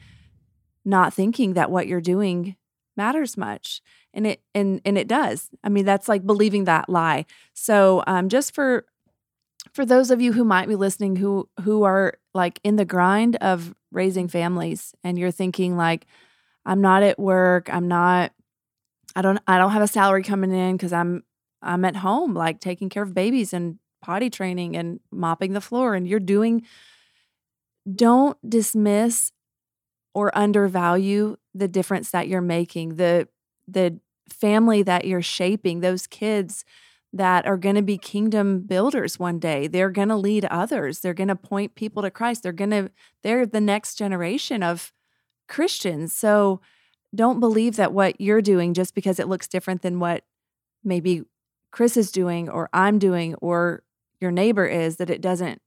not 0.84 1.14
thinking 1.14 1.54
that 1.54 1.70
what 1.70 1.86
you're 1.86 2.00
doing 2.00 2.56
matters 2.96 3.36
much. 3.36 3.80
And 4.12 4.26
it 4.26 4.42
and 4.56 4.80
and 4.84 4.98
it 4.98 5.06
does. 5.06 5.50
I 5.62 5.68
mean 5.68 5.84
that's 5.84 6.08
like 6.08 6.26
believing 6.26 6.64
that 6.64 6.88
lie. 6.88 7.26
So 7.52 8.02
um 8.08 8.28
just 8.28 8.56
for 8.56 8.86
for 9.72 9.86
those 9.86 10.10
of 10.10 10.20
you 10.20 10.32
who 10.32 10.42
might 10.42 10.66
be 10.66 10.74
listening 10.74 11.14
who 11.14 11.48
who 11.62 11.84
are 11.84 12.14
like 12.34 12.58
in 12.64 12.74
the 12.74 12.84
grind 12.84 13.36
of 13.36 13.72
raising 13.92 14.26
families 14.26 14.96
and 15.04 15.16
you're 15.16 15.30
thinking 15.30 15.76
like 15.76 16.06
I'm 16.66 16.80
not 16.80 17.04
at 17.04 17.20
work. 17.20 17.72
I'm 17.72 17.86
not 17.86 18.32
I 19.14 19.22
don't 19.22 19.38
I 19.46 19.58
don't 19.58 19.70
have 19.70 19.82
a 19.82 19.86
salary 19.86 20.24
coming 20.24 20.50
in 20.50 20.76
cuz 20.76 20.92
I'm 20.92 21.22
I'm 21.64 21.84
at 21.84 21.96
home 21.96 22.34
like 22.34 22.60
taking 22.60 22.88
care 22.88 23.02
of 23.02 23.14
babies 23.14 23.52
and 23.52 23.78
potty 24.02 24.30
training 24.30 24.76
and 24.76 25.00
mopping 25.10 25.54
the 25.54 25.60
floor 25.60 25.94
and 25.94 26.06
you're 26.06 26.20
doing 26.20 26.62
don't 27.92 28.38
dismiss 28.48 29.32
or 30.14 30.36
undervalue 30.36 31.36
the 31.54 31.68
difference 31.68 32.10
that 32.10 32.28
you're 32.28 32.40
making. 32.40 32.96
The 32.96 33.28
the 33.66 33.98
family 34.28 34.82
that 34.82 35.06
you're 35.06 35.22
shaping, 35.22 35.80
those 35.80 36.06
kids 36.06 36.64
that 37.12 37.46
are 37.46 37.56
going 37.56 37.76
to 37.76 37.82
be 37.82 37.96
kingdom 37.96 38.60
builders 38.60 39.18
one 39.18 39.38
day. 39.38 39.66
They're 39.68 39.90
going 39.90 40.08
to 40.08 40.16
lead 40.16 40.44
others. 40.46 41.00
They're 41.00 41.14
going 41.14 41.28
to 41.28 41.36
point 41.36 41.76
people 41.76 42.02
to 42.02 42.10
Christ. 42.10 42.42
They're 42.42 42.52
going 42.52 42.70
to 42.70 42.90
they're 43.22 43.46
the 43.46 43.60
next 43.60 43.96
generation 43.96 44.62
of 44.62 44.92
Christians. 45.48 46.12
So 46.12 46.60
don't 47.14 47.40
believe 47.40 47.76
that 47.76 47.92
what 47.92 48.20
you're 48.20 48.42
doing 48.42 48.74
just 48.74 48.94
because 48.94 49.18
it 49.18 49.28
looks 49.28 49.46
different 49.46 49.82
than 49.82 50.00
what 50.00 50.24
maybe 50.82 51.24
Chris 51.74 51.96
is 51.96 52.12
doing 52.12 52.48
or 52.48 52.70
I'm 52.72 53.00
doing 53.00 53.34
or 53.40 53.82
your 54.20 54.30
neighbor 54.30 54.64
is 54.64 54.98
that 54.98 55.10
it 55.10 55.20
doesn't 55.20 55.60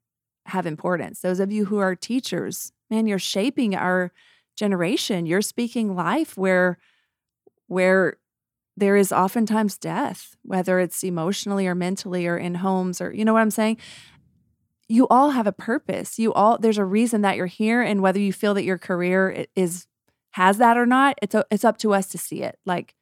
have 0.45 0.65
importance. 0.65 1.19
Those 1.19 1.41
of 1.41 1.51
you 1.51 1.65
who 1.65 1.79
are 1.79 1.97
teachers, 1.97 2.71
man, 2.89 3.07
you're 3.07 3.19
shaping 3.19 3.75
our 3.75 4.13
generation. 4.55 5.25
You're 5.25 5.41
speaking 5.41 5.97
life 5.97 6.37
where 6.37 6.77
where 7.67 8.19
there 8.77 8.95
is 8.95 9.11
oftentimes 9.11 9.77
death, 9.77 10.37
whether 10.43 10.79
it's 10.79 11.03
emotionally 11.03 11.67
or 11.67 11.75
mentally 11.75 12.25
or 12.25 12.37
in 12.37 12.55
homes 12.55 13.01
or 13.01 13.13
you 13.13 13.25
know 13.25 13.33
what 13.33 13.41
I'm 13.41 13.51
saying? 13.51 13.75
You 14.87 15.09
all 15.09 15.31
have 15.31 15.45
a 15.45 15.51
purpose. 15.51 16.17
You 16.17 16.31
all 16.31 16.57
there's 16.57 16.77
a 16.77 16.85
reason 16.85 17.19
that 17.23 17.35
you're 17.35 17.47
here 17.47 17.81
and 17.81 18.01
whether 18.01 18.19
you 18.19 18.31
feel 18.31 18.53
that 18.53 18.63
your 18.63 18.77
career 18.77 19.45
is 19.57 19.87
has 20.31 20.57
that 20.59 20.77
or 20.77 20.85
not, 20.85 21.19
it's 21.21 21.35
it's 21.51 21.65
up 21.65 21.77
to 21.79 21.93
us 21.93 22.07
to 22.07 22.17
see 22.17 22.43
it. 22.43 22.57
Like 22.65 22.95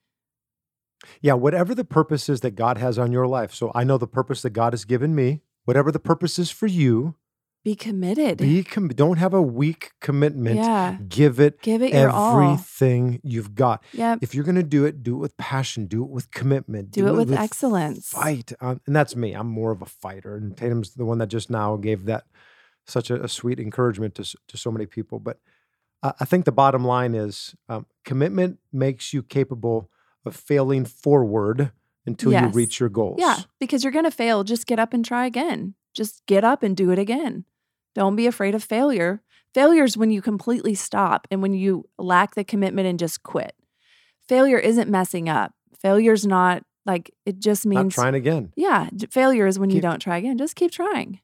Yeah, 1.22 1.34
whatever 1.34 1.74
the 1.76 1.86
purpose 1.86 2.30
is 2.30 2.42
that 2.42 2.52
God 2.56 2.78
has 2.78 2.98
on 3.00 3.12
your 3.12 3.28
life. 3.28 3.54
So 3.54 3.72
I 3.76 3.84
know 3.84 3.98
the 3.98 4.08
purpose 4.08 4.42
that 4.44 4.52
God 4.52 4.74
has 4.74 4.86
given 4.86 5.16
me. 5.16 5.42
Whatever 5.66 5.92
the 5.92 6.00
purpose 6.00 6.38
is 6.38 6.52
for 6.52 6.68
you, 6.68 7.16
be 7.64 7.76
committed. 7.76 8.38
be 8.38 8.64
com- 8.64 8.90
don't 8.90 9.18
have 9.18 9.34
a 9.34 9.42
weak 9.42 9.94
commitment. 10.00 10.58
yeah. 10.58 10.98
Give 11.08 11.40
it 11.40 11.60
Give 11.64 11.82
it 11.82 11.94
everything 11.94 13.20
you've 13.24 13.56
got. 13.56 13.84
Yep. 13.94 14.20
If 14.22 14.36
you're 14.36 14.44
going 14.44 14.56
to 14.56 14.62
do 14.64 14.86
it, 14.86 15.02
do 15.02 15.16
it 15.16 15.20
with 15.20 15.36
passion, 15.38 15.88
do 15.88 16.04
it 16.04 16.10
with 16.12 16.30
commitment, 16.30 16.92
Do 16.92 17.08
it 17.08 17.14
with 17.14 17.34
excellence. 17.34 18.08
Fight, 18.10 18.54
um, 18.62 18.82
and 18.86 18.96
that's 18.96 19.16
me. 19.16 19.34
I'm 19.34 19.48
more 19.48 19.72
of 19.72 19.82
a 19.82 19.88
fighter, 19.88 20.36
and 20.36 20.56
Tatum's 20.56 20.94
the 20.94 21.06
one 21.06 21.18
that 21.18 21.28
just 21.28 21.50
now 21.50 21.76
gave 21.78 22.06
that 22.06 22.26
such 22.86 23.10
a, 23.10 23.24
a 23.24 23.28
sweet 23.28 23.60
encouragement 23.60 24.14
to 24.16 24.38
to 24.48 24.58
so 24.58 24.70
many 24.72 24.86
people. 24.86 25.18
But 25.20 25.40
uh, 26.04 26.12
I 26.20 26.26
think 26.26 26.46
the 26.46 26.52
bottom 26.52 26.86
line 26.86 27.16
is 27.16 27.56
um, 27.68 27.88
commitment 28.04 28.60
makes 28.72 29.12
you 29.12 29.24
capable 29.24 29.90
of 30.26 30.36
failing 30.36 30.86
forward 30.86 31.72
until 32.06 32.34
you 32.34 32.48
reach 32.48 32.80
your 32.80 32.90
goals. 32.90 33.18
Yeah, 33.20 33.40
because 33.60 33.84
you're 33.84 33.92
going 33.92 34.06
to 34.06 34.12
fail. 34.12 34.44
Just 34.44 34.68
get 34.68 34.80
up 34.80 34.94
and 34.94 35.04
try 35.04 35.26
again. 35.26 35.76
Just 35.94 36.26
get 36.26 36.44
up 36.44 36.64
and 36.64 36.76
do 36.76 36.92
it 36.92 37.00
again. 37.00 37.46
Don't 37.94 38.16
be 38.16 38.28
afraid 38.28 38.54
of 38.54 38.64
failure. 38.64 39.22
Failure 39.54 39.86
is 39.86 39.96
when 39.96 40.12
you 40.12 40.22
completely 40.22 40.76
stop 40.76 41.28
and 41.32 41.42
when 41.42 41.54
you 41.54 41.88
lack 41.98 42.36
the 42.36 42.44
commitment 42.44 42.88
and 42.88 43.00
just 43.00 43.24
quit. 43.24 43.56
Failure 44.28 44.60
isn't 44.60 44.90
messing 44.90 45.30
up. 45.30 45.54
Failure's 45.82 46.26
not 46.26 46.64
like 46.86 47.12
it 47.26 47.40
just 47.40 47.66
not 47.66 47.84
means 47.84 47.96
trying 47.96 48.16
again. 48.16 48.52
Yeah, 48.56 48.90
failure 49.10 49.48
is 49.48 49.58
when 49.58 49.70
you 49.70 49.82
don't 49.82 50.00
try 50.00 50.18
again. 50.18 50.38
Just 50.38 50.56
keep 50.56 50.72
trying. 50.72 51.22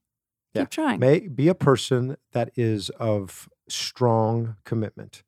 Yeah. 0.54 0.62
Keep 0.62 0.70
trying. 0.70 1.00
May 1.00 1.28
be 1.28 1.48
a 1.48 1.56
person 1.56 2.16
that 2.32 2.52
is 2.56 2.90
of 2.92 3.50
strong 3.68 4.56
commitment, 4.64 5.24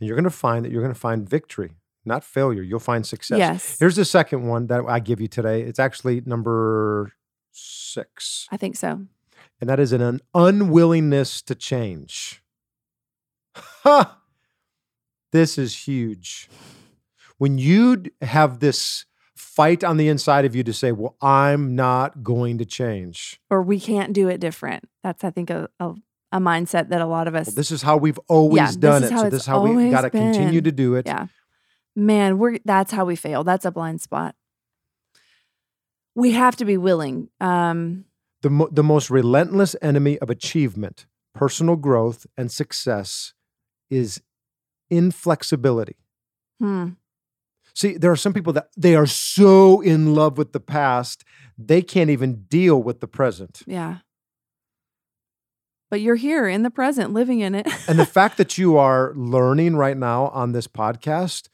and 0.00 0.06
you're 0.06 0.16
going 0.16 0.24
to 0.24 0.30
find 0.30 0.64
that 0.64 0.72
you're 0.72 0.82
going 0.82 0.94
to 0.94 0.98
find 0.98 1.28
victory, 1.28 1.76
not 2.08 2.24
failure. 2.24 2.62
You'll 2.62 2.80
find 2.80 3.06
success. 3.06 3.38
Yes. 3.38 3.78
Here's 3.78 3.96
the 3.96 4.04
second 4.04 4.46
one 4.48 4.66
that 4.66 4.82
I 4.88 4.98
give 4.98 5.20
you 5.20 5.28
today. 5.28 5.62
It's 5.62 5.78
actually 5.78 6.22
number 6.26 7.12
six, 7.52 8.46
I 8.50 8.56
think 8.56 8.76
so. 8.76 9.06
and 9.60 9.68
that 9.70 9.78
is 9.80 9.92
an, 9.92 10.20
unwillingness 10.34 11.42
to 11.42 11.54
change. 11.54 12.42
Ha! 13.54 14.14
This 15.30 15.58
is 15.58 15.86
huge. 15.86 16.48
When 17.36 17.58
you 17.58 18.04
have 18.22 18.60
this 18.60 19.04
fight 19.36 19.84
on 19.84 19.98
the 19.98 20.08
inside 20.08 20.46
of 20.46 20.56
you 20.56 20.62
to 20.64 20.72
say, 20.72 20.90
Well, 20.90 21.16
I'm 21.20 21.76
not 21.76 22.22
going 22.22 22.56
to 22.58 22.64
change. 22.64 23.38
Or 23.50 23.60
we 23.62 23.78
can't 23.78 24.14
do 24.14 24.28
it 24.28 24.38
different. 24.40 24.88
That's 25.04 25.22
I 25.24 25.30
think 25.30 25.50
a 25.50 25.68
a, 25.80 25.92
a 26.32 26.38
mindset 26.40 26.88
that 26.88 27.02
a 27.02 27.06
lot 27.06 27.28
of 27.28 27.34
us 27.34 27.48
Well, 27.48 27.56
this 27.56 27.70
is 27.70 27.82
how 27.82 27.98
we've 27.98 28.18
always 28.26 28.56
Yeah, 28.56 28.72
done 28.78 29.04
it. 29.04 29.08
So 29.10 29.28
this 29.28 29.42
is 29.42 29.46
how 29.46 29.66
we 29.66 29.90
got 29.90 30.00
to 30.02 30.10
continue 30.10 30.62
to 30.62 30.72
do 30.72 30.94
it. 30.94 31.04
Yeah. 31.06 31.26
Man, 31.98 32.38
we're 32.38 32.58
that's 32.64 32.92
how 32.92 33.04
we 33.04 33.16
fail. 33.16 33.42
That's 33.44 33.64
a 33.64 33.70
blind 33.72 34.00
spot. 34.00 34.34
We 36.14 36.32
have 36.32 36.54
to 36.56 36.64
be 36.64 36.76
willing. 36.76 37.28
Um, 37.40 38.04
The, 38.42 38.50
mo- 38.50 38.68
the 38.70 38.82
most 38.84 39.10
relentless 39.10 39.74
enemy 39.82 40.18
of 40.20 40.30
achievement, 40.30 41.06
personal 41.34 41.76
growth, 41.76 42.26
and 42.36 42.50
success 42.52 43.34
is 43.90 44.20
inflexibility. 44.90 45.96
hmm, 46.60 46.90
See, 47.74 47.96
there 47.96 48.10
are 48.10 48.16
some 48.16 48.32
people 48.32 48.52
that 48.54 48.68
they 48.76 48.94
are 48.96 49.06
so 49.06 49.80
in 49.80 50.14
love 50.14 50.38
with 50.38 50.52
the 50.52 50.60
past, 50.60 51.24
they 51.56 51.82
can't 51.82 52.10
even 52.10 52.44
deal 52.48 52.82
with 52.82 53.00
the 53.00 53.08
present. 53.08 53.62
yeah. 53.66 53.98
But 55.90 56.00
you're 56.02 56.16
here 56.16 56.46
in 56.46 56.64
the 56.64 56.70
present, 56.70 57.12
living 57.14 57.40
in 57.40 57.54
it. 57.54 57.66
And 57.88 57.98
the 57.98 58.04
fact 58.18 58.36
that 58.36 58.58
you 58.58 58.76
are 58.76 59.12
learning 59.16 59.74
right 59.76 59.96
now 59.96 60.26
on 60.28 60.52
this 60.52 60.68
podcast 60.68 61.48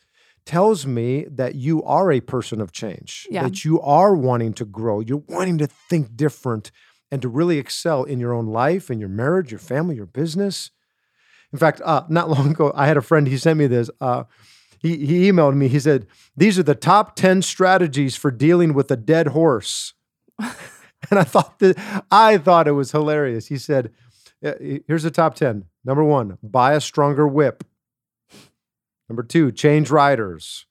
tells 0.46 0.86
me 0.86 1.24
that 1.30 1.54
you 1.54 1.82
are 1.84 2.12
a 2.12 2.20
person 2.20 2.60
of 2.60 2.72
change, 2.72 3.26
Yeah. 3.30 3.44
that 3.44 3.64
you 3.64 3.80
are 3.80 4.14
wanting 4.14 4.52
to 4.54 4.64
grow, 4.64 5.00
you're 5.00 5.22
wanting 5.28 5.58
to 5.58 5.66
think 5.66 6.16
different 6.16 6.70
and 7.10 7.22
to 7.22 7.28
really 7.28 7.58
excel 7.58 8.04
in 8.04 8.20
your 8.20 8.32
own 8.32 8.46
life, 8.46 8.90
in 8.90 9.00
your 9.00 9.08
marriage, 9.08 9.50
your 9.50 9.58
family, 9.58 9.96
your 9.96 10.06
business. 10.06 10.70
In 11.52 11.58
fact, 11.58 11.80
uh, 11.84 12.04
not 12.08 12.28
long 12.34 12.50
ago, 12.50 12.72
I 12.74 12.86
had 12.86 12.96
a 12.96 13.02
friend, 13.02 13.26
he 13.26 13.38
sent 13.38 13.58
me 13.58 13.66
this. 13.66 13.88
Uh, 14.00 14.24
he, 14.80 15.06
he 15.06 15.30
emailed 15.30 15.56
me, 15.56 15.68
he 15.68 15.80
said, 15.80 16.06
These 16.36 16.58
are 16.58 16.62
the 16.62 16.74
top 16.74 17.16
10 17.16 17.40
strategies 17.42 18.16
for 18.16 18.30
dealing 18.30 18.74
with 18.74 18.90
a 18.90 18.96
dead 18.96 19.28
horse. 19.28 19.94
and 20.38 21.18
I 21.18 21.24
thought 21.24 21.58
that 21.60 22.04
I 22.10 22.36
thought 22.36 22.68
it 22.68 22.72
was 22.72 22.92
hilarious. 22.92 23.46
He 23.46 23.56
said, 23.56 23.92
Here's 24.42 25.04
the 25.04 25.10
top 25.10 25.36
10. 25.36 25.64
Number 25.86 26.04
one, 26.04 26.36
buy 26.42 26.74
a 26.74 26.80
stronger 26.80 27.26
whip. 27.26 27.64
Number 29.08 29.22
two, 29.22 29.52
change 29.52 29.90
riders. 29.90 30.66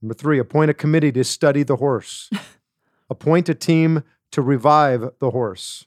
Number 0.00 0.14
three, 0.14 0.38
appoint 0.38 0.70
a 0.70 0.74
committee 0.74 1.12
to 1.12 1.24
study 1.24 1.62
the 1.62 1.76
horse. 1.76 2.30
appoint 3.10 3.48
a 3.48 3.54
team 3.54 4.02
to 4.32 4.42
revive 4.42 5.10
the 5.20 5.30
horse. 5.30 5.86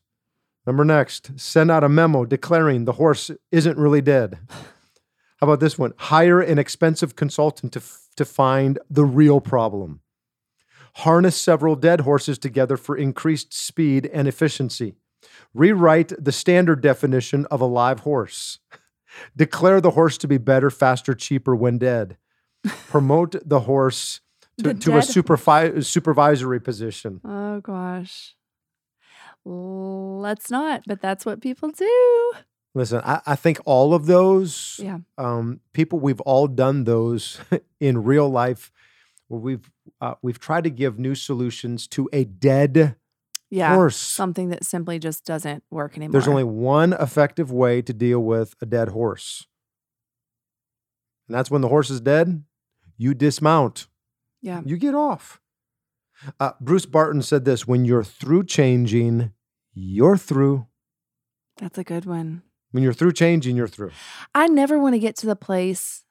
Number 0.66 0.86
next, 0.86 1.40
send 1.40 1.70
out 1.70 1.84
a 1.84 1.90
memo 1.90 2.26
declaring 2.26 2.86
the 2.86 2.94
horse 2.94 3.30
isn't 3.52 3.78
really 3.78 4.02
dead. 4.02 4.40
How 4.50 5.48
about 5.48 5.60
this 5.60 5.78
one? 5.78 5.94
Hire 5.98 6.40
an 6.40 6.58
expensive 6.58 7.16
consultant 7.16 7.74
to, 7.74 7.80
f- 7.80 8.08
to 8.16 8.26
find 8.26 8.80
the 8.90 9.04
real 9.04 9.42
problem. 9.42 10.00
Harness 11.00 11.36
several 11.36 11.76
dead 11.76 12.02
horses 12.02 12.38
together 12.38 12.78
for 12.78 12.96
increased 12.96 13.54
speed 13.54 14.10
and 14.14 14.28
efficiency. 14.28 14.96
Rewrite 15.54 16.14
the 16.18 16.32
standard 16.32 16.82
definition 16.82 17.46
of 17.48 17.60
a 17.60 17.66
live 17.66 18.02
horse. 18.02 18.60
Declare 19.36 19.82
the 19.82 19.92
horse 19.92 20.18
to 20.20 20.28
be 20.28 20.38
better, 20.38 20.70
faster, 20.70 21.14
cheaper 21.14 21.56
when 21.56 21.78
dead. 21.78 22.18
Promote 22.88 23.36
the 23.48 23.62
horse 23.62 24.22
to, 24.58 24.74
The 24.74 24.74
to 24.74 24.98
a 24.98 25.02
supervi- 25.02 25.84
supervisory 25.86 26.60
position. 26.62 27.22
oh 27.24 27.60
gosh. 27.62 28.36
Let's 29.48 30.50
not, 30.50 30.84
but 30.88 31.02
that's 31.02 31.26
what 31.26 31.42
people 31.42 31.70
do. 31.70 32.34
Listen, 32.74 33.02
I, 33.06 33.22
I 33.26 33.36
think 33.36 33.60
all 33.66 33.94
of 33.94 34.06
those 34.08 34.80
Yeah. 34.82 35.00
um, 35.18 35.60
people 35.74 36.00
we've 36.00 36.20
all 36.22 36.48
done 36.48 36.84
those 36.84 37.40
in 37.80 38.04
real 38.04 38.28
life 38.30 38.72
where 39.28 39.40
we've 39.40 39.70
uh, 40.02 40.16
we've 40.22 40.40
tried 40.40 40.64
to 40.66 40.70
give 40.70 40.98
new 41.00 41.16
solutions 41.16 41.88
to 41.90 42.10
a 42.12 42.24
dead 42.26 42.96
Yeah. 43.50 43.76
horse. 43.76 43.96
Something 43.96 44.50
that 44.50 44.66
simply 44.66 45.00
just 45.00 45.26
doesn't 45.26 45.64
work 45.70 45.96
anymore. 45.98 46.12
There's 46.12 46.28
only 46.28 46.44
one 46.44 46.94
effective 46.94 47.52
way 47.52 47.82
to 47.82 47.94
deal 47.94 48.20
with 48.20 48.56
a 48.62 48.66
dead 48.66 48.90
horse. 48.90 49.46
And 51.28 51.36
that's 51.36 51.50
when 51.50 51.62
the 51.62 51.70
horse 51.70 51.90
is 51.90 52.02
dead, 52.02 52.44
you 52.98 53.14
dismount. 53.14 53.88
Yeah. 54.42 54.62
You 54.66 54.78
get 54.78 54.94
off. 54.94 55.40
Uh, 56.40 56.52
Bruce 56.62 56.86
Barton 56.86 57.22
said 57.22 57.46
this 57.46 57.68
when 57.68 57.86
you're 57.86 58.04
through 58.04 58.46
changing, 58.46 59.32
you're 59.74 60.18
through. 60.18 60.68
That's 61.58 61.78
a 61.78 61.84
good 61.84 62.06
one. 62.06 62.44
When 62.72 62.84
you're 62.84 62.94
through 62.94 63.14
changing, 63.14 63.56
you're 63.56 63.68
through. 63.68 63.92
I 64.34 64.48
never 64.48 64.78
want 64.78 64.96
to 64.96 65.00
get 65.00 65.16
to 65.18 65.26
the 65.26 65.36
place. 65.36 66.04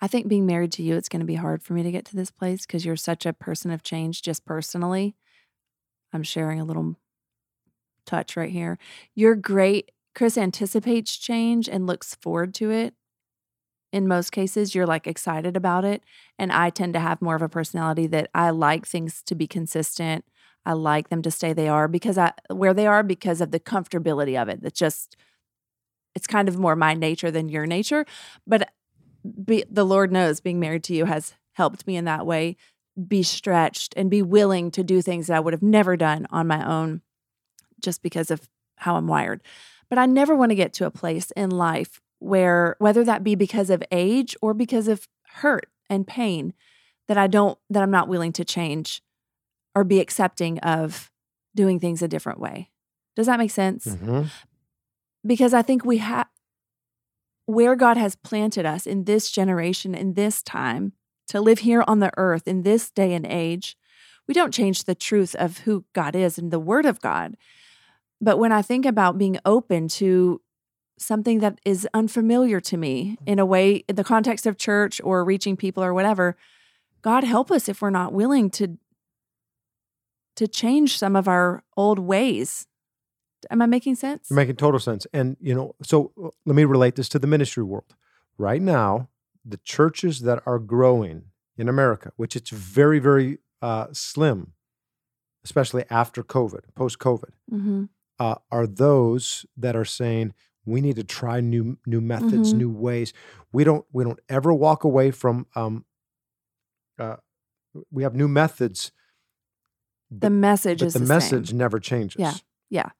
I 0.00 0.06
think 0.06 0.28
being 0.28 0.46
married 0.46 0.72
to 0.72 0.82
you, 0.82 0.96
it's 0.96 1.08
going 1.08 1.20
to 1.20 1.26
be 1.26 1.34
hard 1.34 1.62
for 1.62 1.72
me 1.72 1.82
to 1.82 1.90
get 1.90 2.04
to 2.06 2.16
this 2.16 2.30
place 2.30 2.66
because 2.66 2.84
you're 2.84 2.96
such 2.96 3.26
a 3.26 3.32
person 3.32 3.70
of 3.70 3.82
change, 3.82 4.22
just 4.22 4.44
personally. 4.44 5.16
I'm 6.14 6.22
sharing 6.22 6.60
a 6.60 6.64
little 6.64 6.96
touch 8.06 8.36
right 8.36 8.50
here. 8.50 8.78
You're 9.14 9.34
great. 9.34 9.90
Chris 10.14 10.38
anticipates 10.38 11.16
change 11.16 11.68
and 11.68 11.86
looks 11.86 12.14
forward 12.14 12.54
to 12.54 12.70
it. 12.70 12.94
In 13.92 14.08
most 14.08 14.30
cases, 14.30 14.74
you're 14.74 14.86
like 14.86 15.06
excited 15.06 15.56
about 15.56 15.84
it. 15.84 16.02
And 16.38 16.52
I 16.52 16.70
tend 16.70 16.94
to 16.94 17.00
have 17.00 17.22
more 17.22 17.36
of 17.36 17.42
a 17.42 17.48
personality 17.48 18.06
that 18.08 18.30
I 18.34 18.50
like 18.50 18.86
things 18.86 19.22
to 19.26 19.34
be 19.34 19.46
consistent. 19.46 20.24
I 20.66 20.72
like 20.72 21.08
them 21.10 21.22
to 21.22 21.30
stay 21.30 21.52
they 21.52 21.68
are 21.68 21.88
because 21.88 22.16
I 22.16 22.32
where 22.50 22.74
they 22.74 22.86
are 22.86 23.02
because 23.02 23.40
of 23.40 23.50
the 23.50 23.60
comfortability 23.60 24.40
of 24.40 24.48
it. 24.48 24.62
That's 24.62 24.78
just 24.78 25.16
it's 26.14 26.26
kind 26.26 26.48
of 26.48 26.58
more 26.58 26.76
my 26.76 26.94
nature 26.94 27.30
than 27.30 27.48
your 27.48 27.66
nature. 27.66 28.06
But 28.46 28.70
be, 29.44 29.64
the 29.70 29.84
Lord 29.84 30.12
knows 30.12 30.40
being 30.40 30.60
married 30.60 30.84
to 30.84 30.94
you 30.94 31.04
has 31.04 31.34
helped 31.52 31.86
me 31.86 31.96
in 31.96 32.04
that 32.04 32.26
way. 32.26 32.56
Be 33.08 33.22
stretched 33.22 33.94
and 33.96 34.10
be 34.10 34.22
willing 34.22 34.70
to 34.72 34.84
do 34.84 35.02
things 35.02 35.26
that 35.26 35.36
I 35.36 35.40
would 35.40 35.52
have 35.52 35.62
never 35.62 35.96
done 35.96 36.26
on 36.30 36.46
my 36.46 36.64
own 36.64 37.02
just 37.80 38.02
because 38.02 38.30
of 38.30 38.48
how 38.76 38.96
I'm 38.96 39.06
wired. 39.06 39.42
But 39.88 39.98
I 39.98 40.06
never 40.06 40.34
want 40.34 40.50
to 40.50 40.56
get 40.56 40.72
to 40.74 40.86
a 40.86 40.90
place 40.90 41.30
in 41.32 41.50
life 41.50 42.00
where, 42.18 42.76
whether 42.78 43.04
that 43.04 43.24
be 43.24 43.34
because 43.34 43.68
of 43.68 43.82
age 43.90 44.36
or 44.40 44.54
because 44.54 44.88
of 44.88 45.08
hurt 45.34 45.68
and 45.90 46.06
pain, 46.06 46.54
that 47.08 47.18
I 47.18 47.26
don't, 47.26 47.58
that 47.68 47.82
I'm 47.82 47.90
not 47.90 48.08
willing 48.08 48.32
to 48.34 48.44
change 48.44 49.02
or 49.74 49.84
be 49.84 50.00
accepting 50.00 50.58
of 50.60 51.10
doing 51.54 51.78
things 51.80 52.00
a 52.00 52.08
different 52.08 52.40
way. 52.40 52.70
Does 53.16 53.26
that 53.26 53.38
make 53.38 53.50
sense? 53.50 53.86
Mhm. 53.86 54.30
Because 55.26 55.52
I 55.52 55.62
think 55.62 55.84
we 55.84 55.98
have 55.98 56.28
where 57.46 57.76
God 57.76 57.96
has 57.96 58.16
planted 58.16 58.64
us 58.64 58.86
in 58.86 59.04
this 59.04 59.30
generation, 59.30 59.94
in 59.94 60.14
this 60.14 60.42
time, 60.42 60.92
to 61.28 61.40
live 61.40 61.60
here 61.60 61.84
on 61.86 62.00
the 62.00 62.12
earth 62.16 62.46
in 62.46 62.62
this 62.62 62.90
day 62.90 63.12
and 63.14 63.26
age, 63.26 63.76
we 64.26 64.34
don't 64.34 64.54
change 64.54 64.84
the 64.84 64.94
truth 64.94 65.34
of 65.36 65.58
who 65.58 65.84
God 65.92 66.14
is 66.16 66.38
and 66.38 66.50
the 66.50 66.58
Word 66.58 66.86
of 66.86 67.00
God. 67.00 67.36
But 68.20 68.38
when 68.38 68.52
I 68.52 68.62
think 68.62 68.86
about 68.86 69.18
being 69.18 69.38
open 69.44 69.88
to 69.88 70.40
something 70.98 71.40
that 71.40 71.60
is 71.64 71.88
unfamiliar 71.92 72.60
to 72.60 72.76
me 72.76 73.18
in 73.26 73.38
a 73.38 73.44
way, 73.44 73.84
in 73.88 73.96
the 73.96 74.04
context 74.04 74.46
of 74.46 74.56
church 74.56 75.00
or 75.04 75.24
reaching 75.24 75.56
people 75.56 75.82
or 75.82 75.92
whatever, 75.92 76.36
God 77.02 77.24
help 77.24 77.50
us 77.50 77.68
if 77.68 77.82
we're 77.82 77.90
not 77.90 78.12
willing 78.12 78.50
to 78.50 78.78
to 80.36 80.48
change 80.48 80.98
some 80.98 81.14
of 81.14 81.28
our 81.28 81.62
old 81.76 81.98
ways. 81.98 82.66
Am 83.50 83.62
I 83.62 83.66
making 83.66 83.94
sense? 83.94 84.30
You're 84.30 84.36
making 84.36 84.56
total 84.56 84.80
sense. 84.80 85.06
And, 85.12 85.36
you 85.40 85.54
know, 85.54 85.76
so 85.82 86.12
uh, 86.20 86.30
let 86.44 86.56
me 86.56 86.64
relate 86.64 86.96
this 86.96 87.08
to 87.10 87.18
the 87.20 87.28
ministry 87.28 87.62
world. 87.62 87.94
Right 88.36 88.60
now, 88.60 89.08
the 89.44 89.58
churches 89.58 90.20
that 90.20 90.42
are 90.46 90.58
growing 90.58 91.24
in 91.56 91.68
America, 91.68 92.12
which 92.16 92.34
it's 92.36 92.50
very, 92.50 92.98
very 92.98 93.38
uh, 93.62 93.86
slim, 93.92 94.52
especially 95.44 95.84
after 95.90 96.22
COVID, 96.22 96.74
post 96.74 96.98
COVID, 96.98 97.30
hmm 97.50 97.84
uh, 98.20 98.36
are 98.52 98.66
those 98.66 99.44
that 99.56 99.74
are 99.74 99.84
saying 99.84 100.32
we 100.64 100.80
need 100.80 100.94
to 100.96 101.02
try 101.04 101.40
new 101.40 101.76
new 101.84 102.00
methods, 102.00 102.54
Mhm. 102.54 102.58
new 102.58 102.70
ways. 102.70 103.12
We 103.52 103.64
don't 103.64 103.84
we 103.92 104.04
don't 104.04 104.20
ever 104.28 104.52
walk 104.54 104.84
away 104.84 105.10
from. 105.10 105.46
Um, 105.56 105.84
uh, 106.98 107.16
we 107.90 108.04
have 108.04 108.14
new 108.14 108.28
methods, 108.28 108.92
The 110.10 110.30
message 110.30 110.80
is 110.80 110.92
the, 110.92 111.00
the, 111.00 111.06
message 111.06 111.48
Same. 111.48 111.58
never 111.58 111.80
changes. 111.80 112.20
Yeah, 112.20 112.34
yeah. 112.70 112.90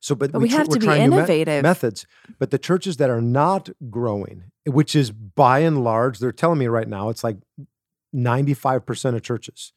So, 0.00 0.14
but, 0.14 0.32
But 0.32 0.40
we 0.40 0.48
tr- 0.48 0.56
have 0.56 0.68
we're 0.68 0.74
to 0.76 0.80
be 0.80 0.86
new 0.86 0.92
me- 0.94 1.04
innovative. 1.04 1.62
methods. 1.62 2.06
But 2.38 2.50
the 2.50 2.58
churches 2.58 2.96
that 2.96 3.10
are 3.10 3.20
not 3.20 3.68
growing, 3.90 4.44
which 4.66 4.96
is 4.96 5.10
by 5.10 5.58
and 5.60 5.84
large, 5.84 6.18
they're 6.18 6.32
telling 6.32 6.58
me 6.58 6.66
right 6.68 6.88
now, 6.88 7.10
it's 7.10 7.22
like 7.22 7.36
ninety 8.12 8.54
five 8.54 8.86
percent 8.86 9.14
of 9.14 9.22
churches 9.22 9.72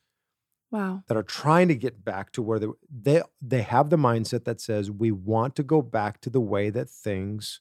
Wow. 0.71 1.03
that 1.07 1.17
are 1.17 1.23
trying 1.23 1.67
to 1.67 1.75
get 1.75 2.03
back 2.05 2.31
to 2.31 2.41
where 2.41 2.57
they 2.57 2.67
they 2.89 3.21
they 3.41 3.61
have 3.63 3.89
the 3.89 3.97
mindset 3.97 4.45
that 4.45 4.61
says 4.61 4.89
we 4.89 5.11
want 5.11 5.55
to 5.57 5.63
go 5.63 5.81
back 5.81 6.21
to 6.21 6.29
the 6.29 6.41
way 6.41 6.69
that 6.69 6.89
things 6.89 7.59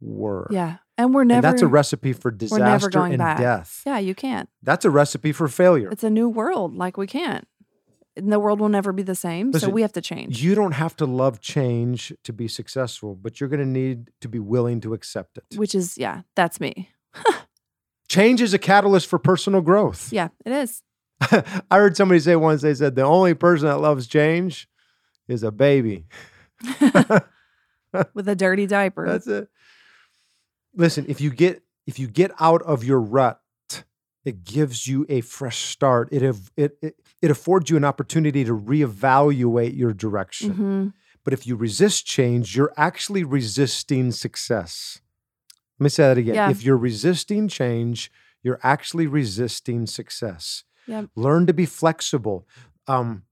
were. 0.00 0.46
Yeah. 0.50 0.78
And 0.96 1.14
we're 1.14 1.22
And 1.22 1.28
never 1.28 1.42
that's 1.42 1.62
a 1.62 1.66
recipe 1.68 2.12
for 2.12 2.30
disaster 2.32 2.88
going 2.90 3.12
and 3.12 3.18
back. 3.18 3.38
death. 3.38 3.82
Yeah, 3.86 3.98
you 3.98 4.14
can't. 4.16 4.48
That's 4.64 4.84
a 4.84 4.90
recipe 4.90 5.30
for 5.32 5.46
failure. 5.48 5.88
It's 5.90 6.04
a 6.04 6.10
new 6.10 6.28
world. 6.28 6.74
Like 6.76 6.96
we 6.96 7.06
can't. 7.06 7.46
And 8.18 8.32
the 8.32 8.40
world 8.40 8.60
will 8.60 8.68
never 8.68 8.92
be 8.92 9.02
the 9.02 9.14
same. 9.14 9.52
so 9.52 9.68
we 9.68 9.82
have 9.82 9.92
to 9.92 10.00
change. 10.00 10.42
You 10.42 10.54
don't 10.54 10.72
have 10.72 10.96
to 10.96 11.06
love 11.06 11.40
change 11.40 12.12
to 12.24 12.32
be 12.32 12.48
successful, 12.48 13.14
but 13.14 13.40
you're 13.40 13.48
going 13.48 13.60
to 13.60 13.66
need 13.66 14.10
to 14.20 14.28
be 14.28 14.38
willing 14.38 14.80
to 14.82 14.94
accept 14.94 15.38
it. 15.38 15.56
Which 15.56 15.74
is, 15.74 15.96
yeah, 15.96 16.22
that's 16.34 16.60
me. 16.60 16.90
Change 18.08 18.40
is 18.40 18.54
a 18.54 18.58
catalyst 18.58 19.06
for 19.06 19.18
personal 19.18 19.60
growth. 19.60 20.10
Yeah, 20.12 20.28
it 20.46 20.52
is. 20.52 20.82
I 21.20 21.76
heard 21.76 21.96
somebody 21.96 22.20
say 22.20 22.36
once, 22.36 22.62
they 22.62 22.72
said, 22.74 22.94
the 22.94 23.02
only 23.02 23.34
person 23.34 23.68
that 23.68 23.78
loves 23.78 24.06
change 24.06 24.66
is 25.28 25.42
a 25.42 25.50
baby. 25.50 26.06
With 28.14 28.28
a 28.28 28.34
dirty 28.34 28.66
diaper. 28.66 29.06
That's 29.06 29.26
it. 29.26 29.48
Listen, 30.74 31.04
if 31.08 31.20
you 31.20 31.30
get 31.30 31.62
if 31.86 31.98
you 31.98 32.06
get 32.06 32.30
out 32.38 32.62
of 32.62 32.84
your 32.84 33.00
rut, 33.00 33.40
it 34.24 34.44
gives 34.44 34.86
you 34.86 35.06
a 35.08 35.20
fresh 35.22 35.58
start. 35.58 36.08
It 36.12 36.22
it 36.56 36.78
it, 36.82 36.96
it 37.20 37.30
affords 37.30 37.68
you 37.70 37.76
an 37.76 37.84
opportunity 37.84 38.44
to 38.44 38.56
reevaluate 38.56 39.76
your 39.76 39.92
direction. 39.92 40.54
Mhm. 40.54 40.92
But 41.24 41.32
if 41.32 41.46
you 41.46 41.56
resist 41.56 42.06
change, 42.06 42.56
you're 42.56 42.72
actually 42.76 43.24
resisting 43.24 44.12
success. 44.12 45.00
Let 45.78 45.84
me 45.84 45.88
say 45.90 46.02
that 46.04 46.18
again. 46.18 46.34
Yeah. 46.34 46.50
If 46.50 46.62
you're 46.62 46.76
resisting 46.78 47.48
change, 47.48 48.10
you're 48.42 48.60
actually 48.62 49.06
resisting 49.06 49.86
success. 49.86 50.64
Yep. 50.86 51.10
Learn 51.16 51.46
to 51.46 51.52
be 51.52 51.66
flexible. 51.66 52.46
Um, 52.86 53.24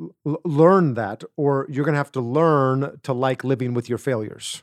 l- 0.00 0.40
learn 0.44 0.94
that, 0.94 1.24
or 1.36 1.66
you're 1.68 1.84
going 1.84 1.92
to 1.94 1.98
have 1.98 2.12
to 2.12 2.20
learn 2.20 2.98
to 3.02 3.12
like 3.12 3.44
living 3.44 3.74
with 3.74 3.88
your 3.88 3.98
failures. 3.98 4.62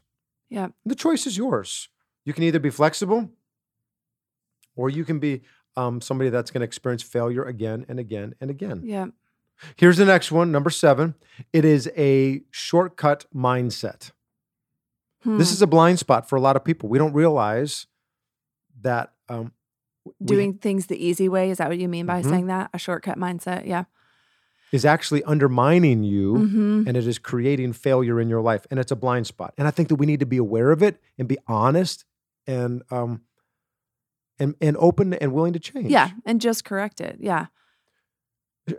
Yeah. 0.50 0.70
The 0.86 0.96
choice 0.96 1.28
is 1.28 1.38
yours. 1.38 1.90
You 2.26 2.34
can 2.34 2.44
either 2.44 2.60
be 2.60 2.72
flexible, 2.72 3.30
or 4.76 4.90
you 4.90 5.06
can 5.06 5.20
be 5.20 5.42
um, 5.76 6.02
somebody 6.02 6.30
that's 6.30 6.52
going 6.52 6.62
to 6.62 6.66
experience 6.66 7.04
failure 7.04 7.44
again 7.44 7.86
and 7.90 8.00
again 8.00 8.36
and 8.42 8.50
again. 8.50 8.82
Yeah. 8.84 9.08
Here's 9.76 9.98
the 9.98 10.06
next 10.06 10.32
one, 10.32 10.52
number 10.52 10.70
seven. 10.70 11.16
It 11.52 11.66
is 11.66 11.90
a 11.98 12.42
shortcut 12.52 13.26
mindset. 13.36 14.12
This 15.26 15.50
Hmm. 15.50 15.54
is 15.54 15.62
a 15.62 15.68
blind 15.68 16.00
spot 16.00 16.30
for 16.30 16.38
a 16.38 16.42
lot 16.42 16.56
of 16.56 16.64
people. 16.64 16.88
We 16.88 16.98
don't 16.98 17.14
realize 17.14 17.88
that 18.82 19.12
um, 19.28 19.52
we- 20.06 20.14
doing 20.26 20.54
things 20.54 20.88
the 20.88 20.98
easy 21.06 21.28
way. 21.30 21.50
Is 21.52 21.58
that 21.58 21.68
what 21.68 21.78
you 21.78 21.90
mean 21.90 22.06
by 22.06 22.22
Mhm. 22.22 22.30
saying 22.30 22.48
that? 22.48 22.70
A 22.74 22.78
shortcut 22.80 23.18
mindset. 23.18 23.66
Yeah. 23.68 23.86
is 24.72 24.86
actually 24.86 25.24
undermining 25.24 26.04
you 26.04 26.36
hmm 26.46 26.84
and 26.86 26.96
it 26.96 27.08
is 27.08 27.18
creating 27.18 27.74
failure 27.74 28.22
in 28.22 28.30
your 28.30 28.40
life. 28.40 28.68
And 28.70 28.80
it's 28.80 28.92
a 28.92 28.96
blind 28.96 29.26
spot. 29.26 29.52
And 29.58 29.68
I 29.68 29.72
think 29.72 29.90
that 29.90 29.96
we 29.96 30.06
need 30.06 30.20
to 30.20 30.28
be 30.28 30.38
aware 30.38 30.70
of 30.70 30.84
it 30.84 31.02
and 31.18 31.28
be 31.28 31.40
honest 31.48 32.06
and 32.46 32.84
um 32.92 33.22
and 34.40 34.56
and 34.62 34.78
open 34.78 35.14
and 35.14 35.34
willing 35.34 35.54
to 35.54 35.60
change. 35.60 35.90
Yeah. 35.90 36.12
And 36.26 36.42
just 36.42 36.66
correct 36.66 37.02
it. 37.02 37.18
Yeah. 37.20 37.48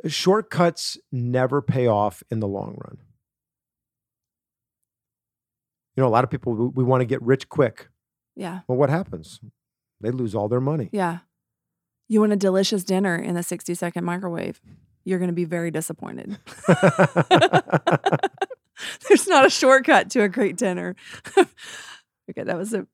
Shortcuts 0.07 0.99
never 1.11 1.61
pay 1.61 1.87
off 1.87 2.23
in 2.31 2.41
the 2.41 2.49
long 2.49 2.77
run. 2.79 2.99
You 5.97 6.03
know, 6.03 6.09
a 6.09 6.11
lot 6.11 6.25
of 6.25 6.31
people 6.31 6.55
we, 6.55 6.69
we 6.69 6.85
want 6.85 7.01
to 7.01 7.07
get 7.07 7.21
rich 7.23 7.49
quick. 7.49 7.89
Yeah. 8.37 8.61
Well, 8.69 8.79
what 8.79 8.91
happens? 8.91 9.41
They 10.01 10.11
lose 10.11 10.35
all 10.35 10.49
their 10.49 10.61
money. 10.61 10.89
Yeah. 10.93 11.19
You 12.09 12.21
want 12.21 12.33
a 12.33 12.37
delicious 12.37 12.85
dinner 12.85 13.17
in 13.17 13.37
a 13.37 13.43
60 13.43 13.75
second 13.75 14.05
microwave. 14.05 14.61
You're 15.05 15.19
going 15.19 15.29
to 15.29 15.35
be 15.35 15.45
very 15.45 15.71
disappointed. 15.71 16.39
There's 19.09 19.27
not 19.27 19.47
a 19.47 19.51
shortcut 19.51 20.11
to 20.11 20.23
a 20.23 20.29
great 20.29 20.57
dinner. 20.57 20.97
okay, 21.39 22.43
that 22.45 22.57
was 22.57 22.73
a 22.75 22.87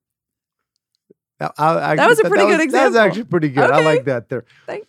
I- 1.41 1.53
I- 1.59 1.97
That 1.97 2.09
was 2.09 2.19
a 2.19 2.25
pretty 2.25 2.45
good 2.47 2.53
That's 2.55 2.65
example. 2.65 2.93
That's 2.93 3.07
actually 3.07 3.25
pretty 3.25 3.49
good. 3.51 3.71
I 3.71 3.85
like 3.85 4.05
that 4.05 4.29
there. 4.29 4.45
thanks. 4.67 4.87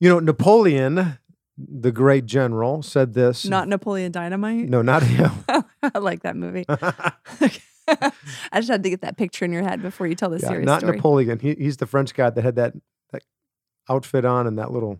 You 0.00 0.08
know, 0.08 0.18
Napoleon, 0.18 1.18
the 1.56 1.92
great 1.92 2.26
general, 2.26 2.82
said 2.82 3.14
this. 3.14 3.44
Not 3.46 3.68
Napoleon 3.68 4.10
Dynamite. 4.10 4.68
no, 4.68 4.82
not 4.82 5.02
him. 5.02 5.30
I 5.82 5.98
like 5.98 6.22
that 6.22 6.34
movie. 6.36 6.64
I 7.88 8.12
just 8.56 8.68
had 8.70 8.82
to 8.84 8.90
get 8.90 9.00
that 9.02 9.16
picture 9.16 9.44
in 9.44 9.52
your 9.52 9.62
head 9.62 9.82
before 9.82 10.06
you 10.06 10.14
tell 10.14 10.30
the 10.30 10.38
Yeah, 10.38 10.48
serious 10.48 10.66
not 10.66 10.80
story. 10.80 10.96
Napoleon. 10.96 11.38
He, 11.38 11.54
he's 11.54 11.76
the 11.76 11.86
French 11.86 12.14
guy 12.14 12.30
that 12.30 12.42
had 12.42 12.56
that 12.56 12.74
that 13.12 13.22
outfit 13.88 14.24
on 14.24 14.46
and 14.46 14.58
that 14.58 14.70
little 14.72 14.98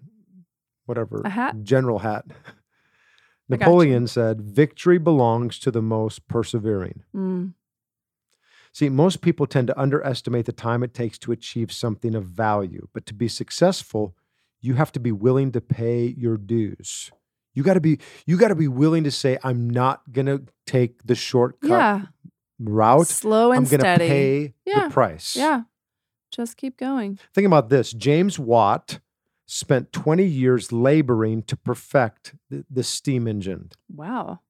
whatever 0.86 1.22
hat? 1.24 1.62
general 1.62 2.00
hat. 2.00 2.24
I 2.28 2.32
got 2.32 2.40
you. 3.50 3.56
Napoleon 3.58 4.06
said, 4.06 4.40
"Victory 4.40 4.98
belongs 4.98 5.58
to 5.60 5.70
the 5.70 5.82
most 5.82 6.26
persevering." 6.28 7.02
Mm, 7.14 7.54
See, 8.72 8.88
most 8.88 9.20
people 9.20 9.46
tend 9.46 9.66
to 9.66 9.78
underestimate 9.78 10.46
the 10.46 10.52
time 10.52 10.82
it 10.82 10.94
takes 10.94 11.18
to 11.18 11.32
achieve 11.32 11.70
something 11.70 12.14
of 12.14 12.24
value, 12.24 12.88
but 12.94 13.04
to 13.06 13.14
be 13.14 13.28
successful, 13.28 14.16
you 14.62 14.74
have 14.74 14.92
to 14.92 15.00
be 15.00 15.12
willing 15.12 15.52
to 15.52 15.60
pay 15.60 16.06
your 16.06 16.38
dues. 16.38 17.10
You 17.54 17.62
got 17.62 17.74
to 17.74 17.80
be 17.80 17.98
you 18.26 18.38
got 18.38 18.48
to 18.48 18.54
be 18.54 18.68
willing 18.68 19.04
to 19.04 19.10
say 19.10 19.36
I'm 19.44 19.68
not 19.68 20.10
going 20.10 20.26
to 20.26 20.44
take 20.66 21.02
the 21.04 21.14
shortcut 21.14 21.68
yeah. 21.68 22.00
route. 22.58 23.08
Slow 23.08 23.52
I'm 23.52 23.58
and 23.58 23.68
going 23.68 23.80
to 23.80 23.86
steady. 23.86 24.08
pay 24.08 24.54
Yeah. 24.64 24.88
the 24.88 24.90
price. 24.90 25.36
Yeah. 25.36 25.62
Just 26.30 26.56
keep 26.56 26.78
going. 26.78 27.18
Think 27.34 27.46
about 27.46 27.68
this. 27.68 27.92
James 27.92 28.38
Watt 28.38 29.00
spent 29.44 29.92
20 29.92 30.24
years 30.24 30.72
laboring 30.72 31.42
to 31.42 31.56
perfect 31.58 32.34
the, 32.48 32.64
the 32.70 32.82
steam 32.82 33.28
engine. 33.28 33.68
Wow. 33.94 34.40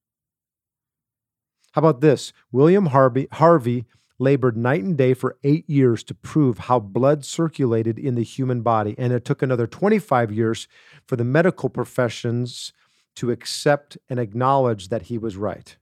How 1.73 1.81
about 1.81 2.01
this? 2.03 2.33
William 2.53 2.87
Harvey, 2.87 3.27
Harvey 3.33 3.87
labored 4.19 4.57
night 4.57 4.83
and 4.83 4.97
day 4.97 5.15
for 5.15 5.37
eight 5.43 5.69
years 5.69 6.03
to 6.05 6.15
prove 6.15 6.59
how 6.59 6.79
blood 6.79 7.25
circulated 7.25 7.99
in 7.99 8.15
the 8.15 8.23
human 8.23 8.63
body. 8.63 8.95
And 8.99 9.13
it 9.13 9.25
took 9.25 9.43
another 9.43 9.67
25 9.67 10.31
years 10.33 10.69
for 11.07 11.17
the 11.17 11.25
medical 11.25 11.69
professions 11.69 12.73
to 13.17 13.31
accept 13.31 13.99
and 14.09 14.19
acknowledge 14.19 14.89
that 14.89 15.03
he 15.03 15.19
was 15.19 15.37
right. 15.37 15.77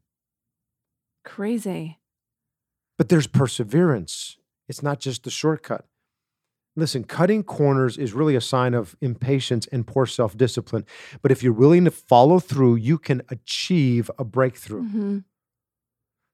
Crazy. 1.25 1.99
But 2.99 3.09
there's 3.09 3.27
perseverance, 3.27 4.37
it's 4.69 4.83
not 4.83 5.01
just 5.01 5.25
the 5.25 5.31
shortcut. 5.31 5.87
Listen, 6.77 7.05
cutting 7.05 7.43
corners 7.43 7.99
is 7.99 8.13
really 8.13 8.37
a 8.37 8.41
sign 8.41 8.75
of 8.75 8.97
impatience 9.01 9.67
and 9.73 9.87
poor 9.87 10.07
self 10.07 10.37
discipline. 10.37 10.87
But 11.21 11.33
if 11.33 11.43
you're 11.43 11.53
willing 11.53 11.85
to 11.85 11.91
follow 11.91 12.39
through, 12.39 12.77
you 12.77 12.97
can 12.97 13.23
achieve 13.29 14.11
a 14.19 14.25
breakthrough. 14.25 14.83
hmm 14.83 15.19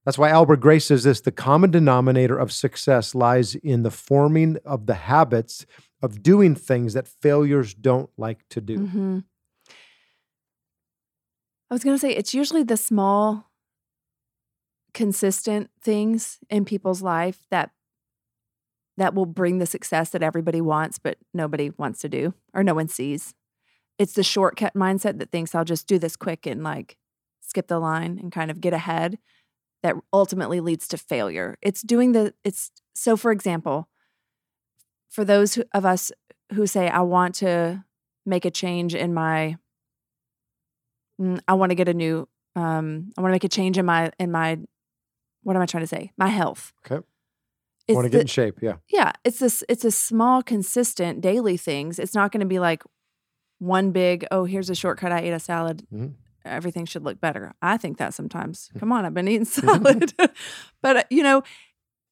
That's 0.07 0.19
why 0.19 0.31
Albert 0.31 0.61
Gray 0.61 0.79
says 0.79 1.03
this 1.03 1.21
the 1.21 1.33
common 1.33 1.73
denominator 1.73 2.39
of 2.39 2.53
success 2.53 3.13
lies 3.13 3.57
in 3.57 3.83
the 3.83 3.91
forming 3.91 4.57
of 4.65 4.87
the 4.87 4.95
habits 4.95 5.67
of 6.01 6.23
doing 6.23 6.55
things 6.55 6.95
that 6.95 7.09
failures 7.09 7.75
don't 7.75 8.09
like 8.17 8.49
to 8.51 8.61
do. 8.61 8.87
hmm 8.87 9.19
I 11.69 11.75
was 11.75 11.83
going 11.83 11.97
to 11.97 12.01
say 12.01 12.13
it's 12.13 12.33
usually 12.33 12.63
the 12.63 12.77
small, 12.77 13.51
consistent 14.95 15.69
things 15.83 16.39
in 16.49 16.65
people's 16.65 17.03
life 17.03 17.41
that 17.51 17.73
that 18.97 19.15
will 19.15 19.27
bring 19.27 19.59
the 19.59 19.67
success 19.67 20.11
that 20.11 20.23
everybody 20.23 20.61
wants, 20.61 20.99
but 21.01 21.19
nobody 21.35 21.71
wants 21.77 21.99
to 22.01 22.09
do 22.09 22.33
or 22.55 22.63
no 22.63 22.73
one 22.73 22.87
sees. 22.87 23.35
It's 23.99 24.13
the 24.13 24.23
shortcut 24.23 24.75
mindset 24.75 25.19
that 25.19 25.33
thinks 25.33 25.55
I'll 25.55 25.65
just 25.65 25.89
do 25.89 25.99
this 25.99 26.15
quick 26.15 26.47
and 26.47 26.63
like 26.63 26.97
skip 27.41 27.67
the 27.67 27.81
line 27.81 28.21
and 28.23 28.31
kind 28.31 28.53
of 28.53 28.61
get 28.61 28.73
ahead 28.73 29.19
that 29.83 29.95
ultimately 30.13 30.61
leads 30.61 30.89
to 30.89 30.97
failure. 30.99 31.57
It's 31.63 31.83
doing 31.83 32.13
the, 32.13 32.35
it's 32.45 32.71
so, 32.95 33.17
for 33.17 33.31
example, 33.31 33.89
for 35.09 35.25
those 35.25 35.55
who, 35.55 35.65
of 35.73 35.85
us 35.87 36.11
who 36.55 36.67
say, 36.67 36.89
I 36.89 37.01
want 37.01 37.35
to 37.37 37.85
make 38.25 38.45
a 38.45 38.51
change 38.51 38.95
in 38.95 39.15
my, 39.15 39.57
mm, 41.21 41.41
I 41.47 41.55
want 41.55 41.71
to 41.71 41.75
get 41.77 41.89
a 41.89 41.95
new, 41.95 42.29
um, 42.55 43.13
I 43.17 43.21
want 43.21 43.31
to 43.31 43.35
make 43.35 43.45
a 43.45 43.49
change 43.49 43.79
in 43.79 43.87
my, 43.87 44.11
in 44.19 44.31
my, 44.31 44.59
what 45.43 45.57
am 45.57 45.63
I 45.63 45.67
trying 45.67 45.83
to 45.85 45.87
say? 45.89 46.13
My 46.17 46.29
health. 46.29 46.73
Okay. 46.91 47.05
It's 47.87 47.95
Want 47.95 48.07
to 48.07 48.09
the- 48.11 48.17
get 48.19 48.21
in 48.23 48.27
shape? 48.27 48.59
Yeah. 48.61 48.77
yeah, 48.89 49.13
it's 49.25 49.39
this 49.39 49.63
it's 49.69 49.85
a 49.85 49.93
small 49.93 50.43
consistent 50.43 51.21
daily 51.21 51.57
things. 51.57 52.01
It's 52.01 52.15
not 52.15 52.33
going 52.33 52.41
to 52.41 52.47
be 52.47 52.59
like 52.59 52.83
one 53.59 53.93
big, 53.93 54.27
oh, 54.33 54.45
here's 54.45 54.69
a 54.69 54.75
shortcut 54.75 55.13
I 55.13 55.21
ate 55.21 55.33
a 55.33 55.39
salad. 55.39 55.87
Mhm. 55.95 56.15
Everything 56.47 56.87
should 56.87 57.05
look 57.05 57.21
better. 57.21 57.55
I 57.63 57.77
think 57.77 57.99
that 57.99 58.15
sometimes. 58.15 58.71
Come 58.79 58.93
on, 58.93 59.05
I've 59.05 59.15
been 59.15 59.29
eating 59.29 59.45
salad. 59.59 60.13
but 60.83 60.97
uh, 60.97 61.03
you 61.11 61.23
know, 61.23 61.43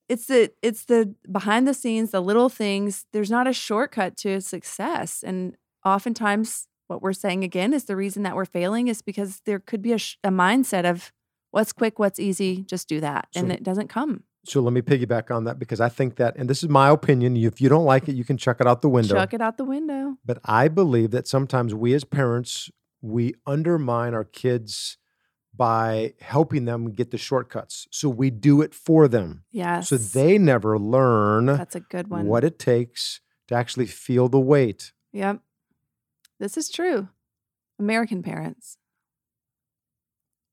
it's 0.08 0.26
the 0.26 0.50
it's 0.62 0.84
the 0.86 1.14
behind 1.30 1.66
the 1.66 1.74
scenes, 1.74 2.10
the 2.10 2.20
little 2.20 2.48
things. 2.48 3.06
There's 3.12 3.30
not 3.30 3.46
a 3.46 3.52
shortcut 3.52 4.16
to 4.18 4.40
success. 4.40 5.22
And 5.26 5.56
oftentimes 5.84 6.66
what 6.88 7.00
we're 7.00 7.12
saying 7.14 7.44
again 7.44 7.72
is 7.72 7.84
the 7.84 7.96
reason 7.96 8.22
that 8.24 8.36
we're 8.36 8.44
failing 8.44 8.88
is 8.88 9.00
because 9.02 9.40
there 9.46 9.58
could 9.58 9.80
be 9.80 9.92
a, 9.92 9.98
sh- 9.98 10.16
a 10.22 10.28
mindset 10.28 10.84
of 10.88 11.12
what's 11.50 11.72
quick, 11.72 11.98
what's 11.98 12.20
easy, 12.20 12.62
just 12.64 12.88
do 12.88 13.00
that. 13.00 13.28
and 13.34 13.48
So- 13.48 13.54
it 13.54 13.62
doesn't 13.62 13.88
come. 13.88 14.24
So 14.46 14.60
let 14.60 14.74
me 14.74 14.82
piggyback 14.82 15.34
on 15.34 15.44
that 15.44 15.58
because 15.58 15.80
I 15.80 15.88
think 15.88 16.16
that, 16.16 16.36
and 16.36 16.50
this 16.50 16.62
is 16.62 16.68
my 16.68 16.90
opinion. 16.90 17.34
If 17.34 17.62
you 17.62 17.70
don't 17.70 17.86
like 17.86 18.10
it, 18.10 18.14
you 18.14 18.24
can 18.24 18.36
chuck 18.36 18.60
it 18.60 18.66
out 18.66 18.82
the 18.82 18.90
window. 18.90 19.14
Chuck 19.14 19.32
it 19.32 19.40
out 19.40 19.56
the 19.56 19.64
window. 19.64 20.18
But 20.22 20.38
I 20.44 20.68
believe 20.68 21.12
that 21.12 21.26
sometimes 21.26 21.74
we 21.74 21.94
as 21.94 22.04
parents, 22.04 22.70
we 23.04 23.34
undermine 23.46 24.14
our 24.14 24.24
kids 24.24 24.96
by 25.54 26.14
helping 26.20 26.64
them 26.64 26.92
get 26.94 27.10
the 27.10 27.18
shortcuts. 27.18 27.86
So 27.90 28.08
we 28.08 28.30
do 28.30 28.62
it 28.62 28.74
for 28.74 29.06
them. 29.08 29.44
Yes. 29.52 29.90
So 29.90 29.98
they 29.98 30.38
never 30.38 30.78
learn 30.78 31.46
That's 31.46 31.76
a 31.76 31.80
good 31.80 32.08
one. 32.08 32.26
what 32.26 32.44
it 32.44 32.58
takes 32.58 33.20
to 33.48 33.54
actually 33.54 33.86
feel 33.86 34.28
the 34.30 34.40
weight. 34.40 34.92
Yep. 35.12 35.40
This 36.40 36.56
is 36.56 36.70
true. 36.70 37.08
American 37.78 38.22
parents. 38.22 38.78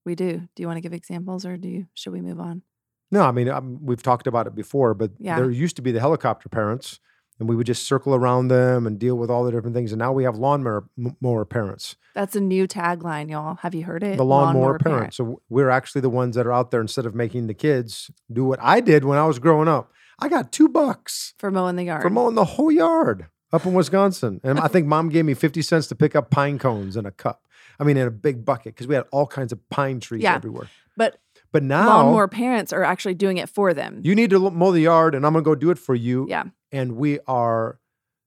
We 0.05 0.13
do. 0.15 0.49
Do 0.55 0.61
you 0.61 0.67
want 0.67 0.77
to 0.77 0.81
give 0.81 0.93
examples 0.93 1.45
or 1.45 1.55
do 1.57 1.69
you 1.69 1.87
should 1.93 2.11
we 2.11 2.21
move 2.21 2.39
on? 2.39 2.63
No, 3.11 3.21
I 3.23 3.31
mean, 3.31 3.47
um, 3.49 3.79
we've 3.81 4.03
talked 4.03 4.27
about 4.27 4.45
it 4.47 4.55
before, 4.55 4.93
but 4.93 5.11
Yeah. 5.19 5.37
there 5.37 5.49
used 5.49 5.77
to 5.77 5.81
be 5.81 5.91
the 5.91 5.99
helicopter 6.01 6.49
parents, 6.49 6.99
and 7.41 7.49
we 7.49 7.56
would 7.56 7.65
just 7.65 7.88
circle 7.88 8.13
around 8.13 8.49
them 8.49 8.86
and 8.88 8.99
deal 8.99 9.15
with 9.17 9.32
all 9.32 9.43
the 9.43 9.51
different 9.51 9.75
things. 9.75 9.91
And 9.91 9.97
now 9.99 10.13
we 10.13 10.23
have 10.25 10.38
lawnmower 10.38 10.86
mower 11.19 11.43
parents, 11.43 11.95
That's 12.13 12.36
a 12.36 12.39
new 12.39 12.67
tagline, 12.67 13.32
y'all. 13.32 13.56
Have 13.56 13.73
you 13.75 13.84
heard 13.84 14.04
it? 14.04 14.15
the 14.17 14.23
lawnmower, 14.23 14.77
parent. 14.77 14.84
parents. 14.99 15.17
So 15.17 15.41
we're 15.49 15.71
actually 15.71 16.01
the 16.01 16.10
ones 16.12 16.36
that 16.36 16.45
are 16.45 16.54
out 16.54 16.69
there 16.71 16.80
instead 16.82 17.06
of 17.08 17.15
making 17.15 17.47
the 17.47 17.54
kids 17.56 18.12
do 18.32 18.45
what 18.45 18.60
I 18.62 18.80
did 18.80 19.04
when 19.06 19.17
I 19.17 19.25
was 19.25 19.39
growing 19.39 19.67
up. 19.67 19.91
I 20.19 20.30
got 20.30 20.51
two 20.51 20.69
bucks 20.69 21.34
For 21.39 21.49
mowing 21.49 21.77
the 21.77 21.86
yard. 21.86 22.04
for 22.04 22.12
mowing 22.12 22.36
the 22.36 22.45
whole 22.45 22.71
yard 22.71 23.25
up 23.51 23.65
in 23.65 23.73
Wisconsin. 23.73 24.39
And 24.43 24.60
I 24.60 24.67
think 24.67 24.86
mom 24.86 25.10
gave 25.10 25.25
me 25.25 25.34
50 25.34 25.63
cents 25.63 25.88
to 25.88 25.95
pick 25.95 26.15
up 26.15 26.30
pine 26.30 26.60
cones 26.60 26.95
in 26.95 27.08
a 27.08 27.12
cup. 27.12 27.41
I 27.80 27.84
mean, 27.84 27.97
in 27.97 28.06
a 28.08 28.12
big 28.12 28.45
bucket 28.45 28.75
because 28.75 28.86
we 28.88 28.93
had 28.93 29.06
all 29.12 29.25
kinds 29.25 29.51
of 29.51 29.67
pine 29.71 29.99
trees 29.99 30.21
Yeah. 30.21 30.36
everywhere. 30.36 30.67
but 30.95 31.17
But 31.51 31.63
now 31.63 31.88
lawnmower 31.88 32.27
parents 32.27 32.71
are 32.71 32.84
actually 32.84 33.15
doing 33.15 33.38
it 33.38 33.49
for 33.49 33.73
them. 33.73 33.99
you 34.04 34.13
need 34.13 34.30
to 34.30 34.51
mow 34.51 34.71
the 34.71 34.82
yard 34.82 35.15
and 35.15 35.25
I'm 35.25 35.34
going 35.34 35.43
to 35.43 35.49
go 35.49 35.56
do 35.56 35.71
it 35.71 35.80
for 35.80 35.95
you. 35.95 36.27
yeah. 36.30 36.43
And 36.71 36.95
we 36.95 37.19
are 37.27 37.79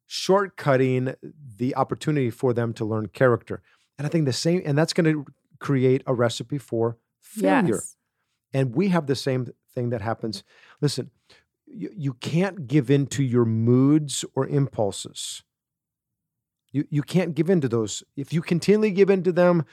shortcutting 0.09 1.14
the 1.57 1.74
opportunity 1.76 2.30
for 2.30 2.52
them 2.52 2.72
to 2.74 2.85
learn 2.85 3.09
character. 3.09 3.62
And 3.98 4.07
I 4.07 4.11
think 4.11 4.26
the 4.26 4.33
same, 4.33 4.62
and 4.64 4.76
that's 4.76 4.92
going 4.92 5.12
to 5.12 5.26
create 5.59 6.02
a 6.07 6.14
recipe 6.14 6.59
for 6.59 6.98
failure. 7.20 7.74
Yes. 7.76 7.96
And 8.52 8.74
we 8.74 8.88
have 8.88 9.07
the 9.07 9.16
same 9.16 9.48
thing 9.74 9.90
that 9.90 10.00
happens. 10.00 10.44
Listen, 10.80 11.11
you, 11.66 11.90
you 11.96 12.12
can't 12.14 12.66
give 12.68 12.90
in 12.90 13.07
to 13.09 13.22
your 13.22 13.44
moods 13.44 14.24
or 14.35 14.46
impulses. 14.46 15.42
You, 16.70 16.87
you 16.90 17.02
can't 17.02 17.35
give 17.35 17.50
in 17.50 17.61
to 17.61 17.68
those. 17.68 18.02
If 18.16 18.33
you 18.33 18.42
continually 18.42 18.90
give 18.90 19.11
in 19.11 19.22
to 19.24 19.33
them, 19.33 19.64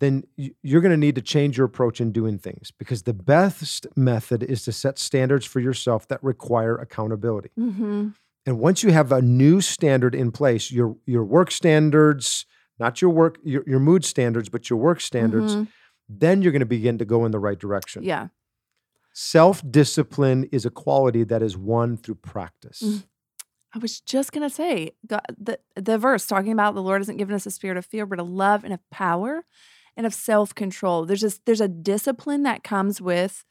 then 0.00 0.24
you're 0.36 0.80
going 0.80 0.90
to 0.90 0.96
need 0.96 1.14
to 1.14 1.22
change 1.22 1.56
your 1.56 1.66
approach 1.66 2.00
in 2.00 2.10
doing 2.10 2.38
things 2.38 2.70
because 2.78 3.02
the 3.04 3.14
best 3.14 3.86
method 3.96 4.42
is 4.42 4.64
to 4.64 4.72
set 4.72 4.98
standards 4.98 5.46
for 5.46 5.60
yourself 5.60 6.08
that 6.08 6.22
require 6.24 6.76
accountability. 6.76 7.50
Mm-hmm. 7.58 8.08
And 8.46 8.58
once 8.58 8.82
you 8.82 8.90
have 8.90 9.12
a 9.12 9.20
new 9.20 9.60
standard 9.60 10.14
in 10.14 10.32
place, 10.32 10.72
your 10.72 10.96
your 11.06 11.24
work 11.24 11.50
standards, 11.50 12.46
not 12.78 13.00
your 13.02 13.10
work 13.10 13.38
your, 13.44 13.62
your 13.66 13.78
mood 13.78 14.04
standards, 14.04 14.48
but 14.48 14.70
your 14.70 14.78
work 14.78 15.00
standards, 15.00 15.54
Mhm. 15.54 15.68
then 16.08 16.42
you're 16.42 16.52
going 16.52 16.60
to 16.60 16.66
begin 16.66 16.96
to 16.98 17.04
go 17.04 17.24
in 17.26 17.32
the 17.32 17.38
right 17.38 17.58
direction. 17.58 18.02
Yeah. 18.02 18.28
Self 19.12 19.62
discipline 19.70 20.48
is 20.50 20.64
a 20.64 20.70
quality 20.70 21.24
that 21.24 21.42
is 21.42 21.56
won 21.56 21.96
through 21.98 22.14
practice. 22.16 22.80
Mm. 22.82 23.04
I 23.74 23.78
was 23.78 24.00
just 24.00 24.32
gonna 24.32 24.50
say 24.50 24.92
God, 25.06 25.22
the 25.38 25.58
the 25.76 25.98
verse 25.98 26.26
talking 26.26 26.52
about 26.52 26.74
the 26.74 26.82
Lord 26.82 27.00
hasn't 27.00 27.18
given 27.18 27.34
us 27.34 27.46
a 27.46 27.50
spirit 27.50 27.76
of 27.76 27.86
fear, 27.86 28.06
but 28.06 28.18
a 28.18 28.24
love 28.24 28.64
and 28.64 28.72
a 28.72 28.80
power 28.90 29.44
and 30.00 30.06
of 30.06 30.14
self 30.14 30.54
control. 30.54 31.04
There's 31.04 31.20
just 31.20 31.44
there's 31.44 31.60
a 31.60 31.68
discipline 31.68 32.42
that 32.44 32.64
comes 32.64 33.02
with 33.02 33.44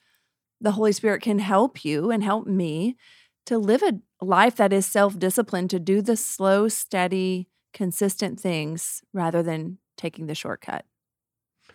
the 0.60 0.72
Holy 0.72 0.92
Spirit 0.92 1.22
can 1.22 1.38
help 1.38 1.86
you 1.86 2.10
and 2.10 2.24
help 2.24 2.48
me 2.48 2.98
to 3.46 3.60
live 3.60 3.84
a 3.84 4.00
life 4.20 4.56
that 4.56 4.74
is 4.74 4.88
self 4.88 5.20
disciplined 5.20 5.70
to 5.70 5.80
do 5.80 6.02
the 6.02 6.16
slow, 6.16 6.68
steady, 6.68 7.50
consistent 7.72 8.40
things 8.40 9.04
rather 9.14 9.44
than 9.44 9.78
taking 9.96 10.26
the 10.26 10.34
shortcut. 10.34 10.86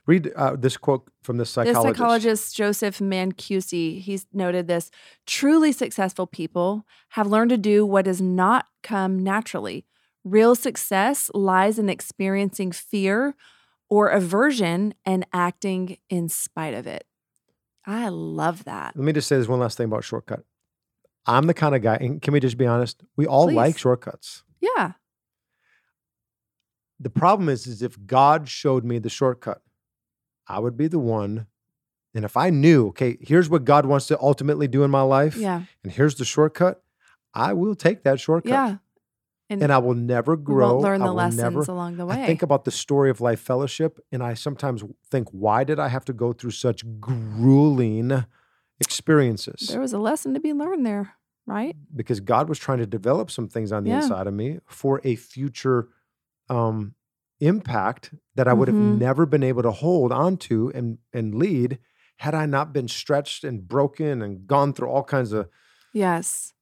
Read 0.07 0.33
uh, 0.35 0.57
this 0.57 0.77
quote 0.77 1.09
from 1.23 1.37
this 1.37 1.55
The 1.55 1.67
psychologist. 1.67 1.97
psychologist 1.97 2.57
Joseph 2.57 2.99
Mancusi, 2.99 4.01
he's 4.01 4.27
noted 4.33 4.67
this 4.67 4.91
truly 5.25 5.71
successful 5.71 6.27
people 6.27 6.85
have 7.11 7.29
learned 7.29 7.51
to 7.51 7.59
do 7.59 7.87
what 7.87 8.07
does 8.07 8.21
not 8.21 8.67
come 8.83 9.23
naturally. 9.23 9.87
Real 10.25 10.57
success 10.57 11.31
lies 11.33 11.79
in 11.79 11.89
experiencing 11.89 12.73
fear 12.73 13.37
or 13.89 14.09
aversion 14.09 14.95
and 15.05 15.27
acting 15.33 15.99
in 16.09 16.29
spite 16.29 16.75
of 16.75 16.87
it. 16.87 17.05
I 17.87 18.09
love 18.09 18.65
that. 18.65 18.97
Let 18.97 19.05
me 19.05 19.13
just 19.13 19.29
say 19.29 19.37
this 19.37 19.49
one 19.49 19.61
last 19.61 19.77
thing 19.77 19.87
about 19.87 20.05
shortcut. 20.05 20.45
I'm 21.27 21.47
the 21.47 21.55
kind 21.55 21.75
of 21.75 21.83
guy, 21.83 21.97
and 21.97 22.21
can 22.21 22.33
we 22.33 22.41
just 22.41 22.57
be 22.59 22.67
honest? 22.67 23.03
We 23.17 23.27
all 23.27 23.51
like 23.51 23.79
shortcuts. 23.79 24.43
Yeah. 24.61 24.93
The 27.01 27.11
problem 27.11 27.49
is, 27.49 27.67
is 27.67 27.83
if 27.83 27.97
God 28.07 28.49
showed 28.49 28.85
me 28.85 28.99
the 28.99 29.11
shortcut, 29.11 29.63
I 30.47 30.59
would 30.59 30.77
be 30.77 30.87
the 30.87 30.99
one. 30.99 31.47
And 32.15 32.25
if 32.25 32.37
I 32.37 32.51
knew, 32.51 32.89
okay, 32.89 33.19
here's 33.21 33.51
what 33.51 33.65
God 33.65 33.87
wants 33.87 34.07
to 34.07 34.19
ultimately 34.21 34.69
do 34.69 34.85
in 34.85 34.91
my 34.91 35.03
life, 35.03 35.37
Yeah. 35.37 35.63
and 35.83 35.93
here's 35.93 36.15
the 36.15 36.25
shortcut, 36.25 36.83
I 37.35 37.53
will 37.53 37.75
take 37.75 38.05
that 38.05 38.21
shortcut. 38.21 38.51
Yeah. 38.51 38.77
And 39.51 39.71
I 39.73 39.79
will 39.79 39.95
never 39.95 40.37
grow. 40.37 40.81
learn 40.81 41.01
the 41.01 41.13
lessons 41.13 41.37
never, 41.43 41.61
along 41.71 41.97
the 41.97 42.07
way. 42.07 42.23
I 42.23 42.27
think 42.27 42.43
about 42.43 42.65
the 42.65 42.71
story 42.71 43.11
of 43.11 43.21
Life 43.21 43.41
Fellowship, 43.41 44.01
and 44.11 44.23
I 44.23 44.35
sometimes 44.35 44.83
think, 45.11 45.29
why 45.31 45.65
did 45.65 45.79
I 45.79 45.89
have 45.89 46.05
to 46.07 46.13
go 46.15 46.33
through 46.33 46.53
such 46.53 46.83
grueling 46.99 48.25
experiences? 48.81 49.69
there 49.69 49.81
was 49.81 49.93
a 49.93 49.99
lesson 49.99 50.35
to 50.35 50.41
be 50.41 50.53
learned 50.53 50.85
there, 50.87 51.13
right? 51.47 51.77
because 51.95 52.21
God 52.21 52.49
was 52.49 52.59
trying 52.59 52.79
to 52.79 52.87
develop 52.87 53.31
some 53.31 53.47
things 53.49 53.71
on 53.71 53.85
the 53.85 53.91
Yeah. 53.91 53.97
inside 54.03 54.27
of 54.27 54.35
me 54.35 54.61
for 54.67 55.01
a 55.05 55.15
future 55.15 55.89
um, 56.51 56.95
impact 57.41 58.15
that 58.35 58.47
I 58.49 58.53
would 58.55 58.69
have 58.69 58.77
Mhm. 58.77 58.99
never 58.99 59.27
been 59.27 59.43
able 59.43 59.63
to 59.63 59.71
hold 59.71 60.11
onto 60.13 60.71
and 60.75 60.99
and 61.13 61.35
lead 61.35 61.79
had 62.19 62.35
I 62.35 62.47
not 62.47 62.73
been 62.73 62.87
stretched 62.89 63.45
and 63.45 63.67
broken 63.69 64.23
and 64.23 64.47
gone 64.47 64.73
through 64.73 64.89
all 64.89 65.05
kinds 65.05 65.33
of. 65.33 65.49
Yes. 65.93 66.53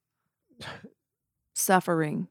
Suffering. 1.54 2.28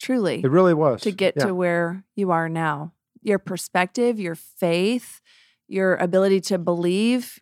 Truly. 0.00 0.40
It 0.44 0.50
really 0.50 0.74
was 0.74 1.00
to 1.02 1.10
get 1.10 1.34
Yeah. 1.36 1.46
to 1.46 1.54
where 1.54 2.04
you 2.14 2.30
are 2.30 2.48
now. 2.48 2.92
Your 3.22 3.38
perspective, 3.38 4.20
your 4.20 4.34
faith, 4.34 5.20
your 5.68 5.96
ability 5.96 6.40
to 6.42 6.58
believe, 6.58 7.38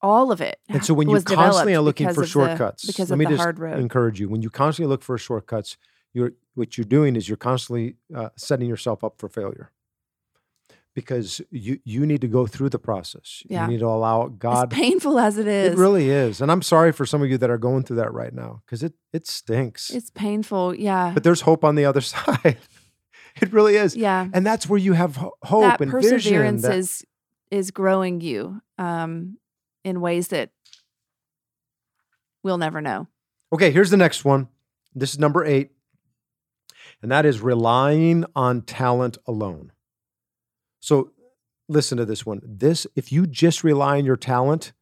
all 0.00 0.32
of 0.32 0.40
it. 0.40 0.58
And 0.68 0.84
so 0.84 0.94
when 0.94 1.08
you 1.08 1.20
constantly 1.22 1.74
are 1.74 1.80
looking 1.80 2.06
for 2.06 2.10
of 2.10 2.16
the- 2.16 2.26
shortcuts, 2.26 2.84
because 2.84 3.10
let 3.10 3.18
me 3.18 3.26
just 3.26 3.46
encourage 3.58 4.18
you. 4.20 4.28
When 4.28 4.42
you 4.42 4.50
constantly 4.50 4.88
look 4.90 5.02
for 5.02 5.16
shortcuts, 5.18 5.76
you're 6.12 6.32
what 6.54 6.76
you're 6.76 6.84
doing 6.84 7.16
is 7.16 7.28
you're 7.28 7.36
constantly 7.38 7.96
uh, 8.14 8.28
setting 8.36 8.68
yourself 8.68 9.02
up 9.04 9.14
for 9.18 9.28
failure. 9.28 9.70
Because 10.94 11.40
you 11.50 11.78
you 11.84 12.04
need 12.04 12.20
to 12.20 12.28
go 12.28 12.46
through 12.46 12.68
the 12.68 12.78
process. 12.78 13.42
Yeah. 13.48 13.64
You 13.64 13.72
need 13.72 13.80
to 13.80 13.86
allow 13.86 14.26
God 14.28 14.72
as 14.72 14.78
painful 14.78 15.18
as 15.18 15.38
it 15.38 15.46
is, 15.46 15.72
It 15.72 15.78
really 15.78 16.10
is. 16.10 16.42
And 16.42 16.52
I'm 16.52 16.60
sorry 16.60 16.92
for 16.92 17.06
some 17.06 17.22
of 17.22 17.30
you 17.30 17.38
that 17.38 17.48
are 17.48 17.56
going 17.56 17.82
through 17.82 17.96
that 17.96 18.12
right 18.12 18.34
now 18.34 18.60
because 18.66 18.82
it, 18.82 18.92
it 19.12 19.26
stinks. 19.26 19.88
it's 19.90 20.10
painful. 20.10 20.74
Yeah. 20.74 21.12
but 21.14 21.24
there's 21.24 21.40
hope 21.42 21.64
on 21.64 21.76
the 21.76 21.86
other 21.86 22.00
side. 22.14 22.58
It 23.40 23.52
really 23.54 23.76
is. 23.76 23.96
Yeah. 23.96 24.28
And 24.34 24.44
that's 24.44 24.68
where 24.68 24.78
you 24.78 24.92
have 24.92 25.16
hope 25.16 25.62
that 25.62 25.80
and 25.80 25.90
perseverance 25.90 26.22
vision. 26.24 26.60
that- 26.60 26.76
is 26.76 27.04
is 27.50 27.70
growing 27.70 28.20
you 28.20 28.60
um, 28.78 29.38
in 29.84 30.00
ways 30.02 30.28
that 30.28 30.50
we'll 32.42 32.58
never 32.58 32.80
know. 32.80 33.08
Okay, 33.52 33.70
here's 33.70 33.90
the 33.90 33.96
next 33.96 34.24
one. 34.24 34.48
This 34.94 35.12
is 35.12 35.18
number 35.18 35.44
eight, 35.44 35.70
and 37.02 37.10
that 37.10 37.24
is 37.26 37.40
relying 37.40 38.24
on 38.34 38.62
talent 38.62 39.18
alone. 39.26 39.72
So 40.82 41.12
listen 41.68 41.96
to 41.98 42.04
this 42.04 42.26
one. 42.26 42.40
This, 42.44 42.86
if 42.96 43.12
you 43.12 43.26
just 43.26 43.62
rely 43.64 43.98
on 43.98 44.04
your 44.04 44.16
talent, 44.16 44.72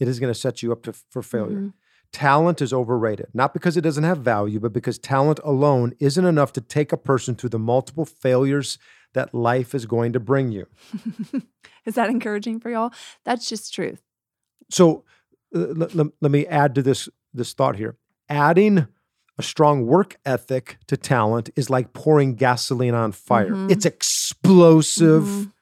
it 0.00 0.08
is 0.08 0.18
going 0.18 0.32
to 0.32 0.38
set 0.38 0.62
you 0.62 0.72
up 0.72 0.82
to, 0.84 0.92
for 1.10 1.22
failure. 1.22 1.58
Mhm. 1.58 1.72
Talent 2.12 2.62
is 2.62 2.72
overrated, 2.72 3.26
not 3.34 3.52
because 3.52 3.76
it 3.76 3.80
doesn't 3.82 4.04
have 4.04 4.18
value, 4.18 4.58
but 4.58 4.72
because 4.72 4.98
talent 4.98 5.40
alone 5.44 5.94
isn't 6.00 6.24
enough 6.24 6.52
to 6.54 6.60
take 6.60 6.92
a 6.92 6.96
person 6.96 7.34
through 7.34 7.50
the 7.50 7.58
multiple 7.58 8.04
failures 8.04 8.78
that 9.12 9.34
life 9.34 9.74
is 9.74 9.84
going 9.84 10.12
to 10.12 10.20
bring 10.20 10.50
you. 10.50 10.66
is 11.84 11.94
that 11.96 12.08
encouraging 12.10 12.58
for 12.60 12.70
y'all? 12.70 12.92
That's 13.24 13.48
just 13.48 13.74
truth. 13.74 14.00
So 14.70 15.04
uh, 15.54 15.58
let, 15.76 15.94
let, 15.94 16.06
let 16.20 16.30
me 16.30 16.46
add 16.46 16.74
to 16.76 16.82
this 16.82 17.08
this 17.32 17.52
thought 17.52 17.76
here. 17.76 17.96
Adding 18.28 18.86
a 19.38 19.42
strong 19.42 19.86
work 19.86 20.16
ethic 20.24 20.78
to 20.86 20.96
talent 20.96 21.50
is 21.56 21.68
like 21.70 21.92
pouring 21.92 22.34
gasoline 22.34 22.94
on 22.94 23.12
fire. 23.12 23.50
Mhm. 23.50 23.70
It's 23.70 23.84
explosive. 23.84 25.24
Mhm. 25.24 25.52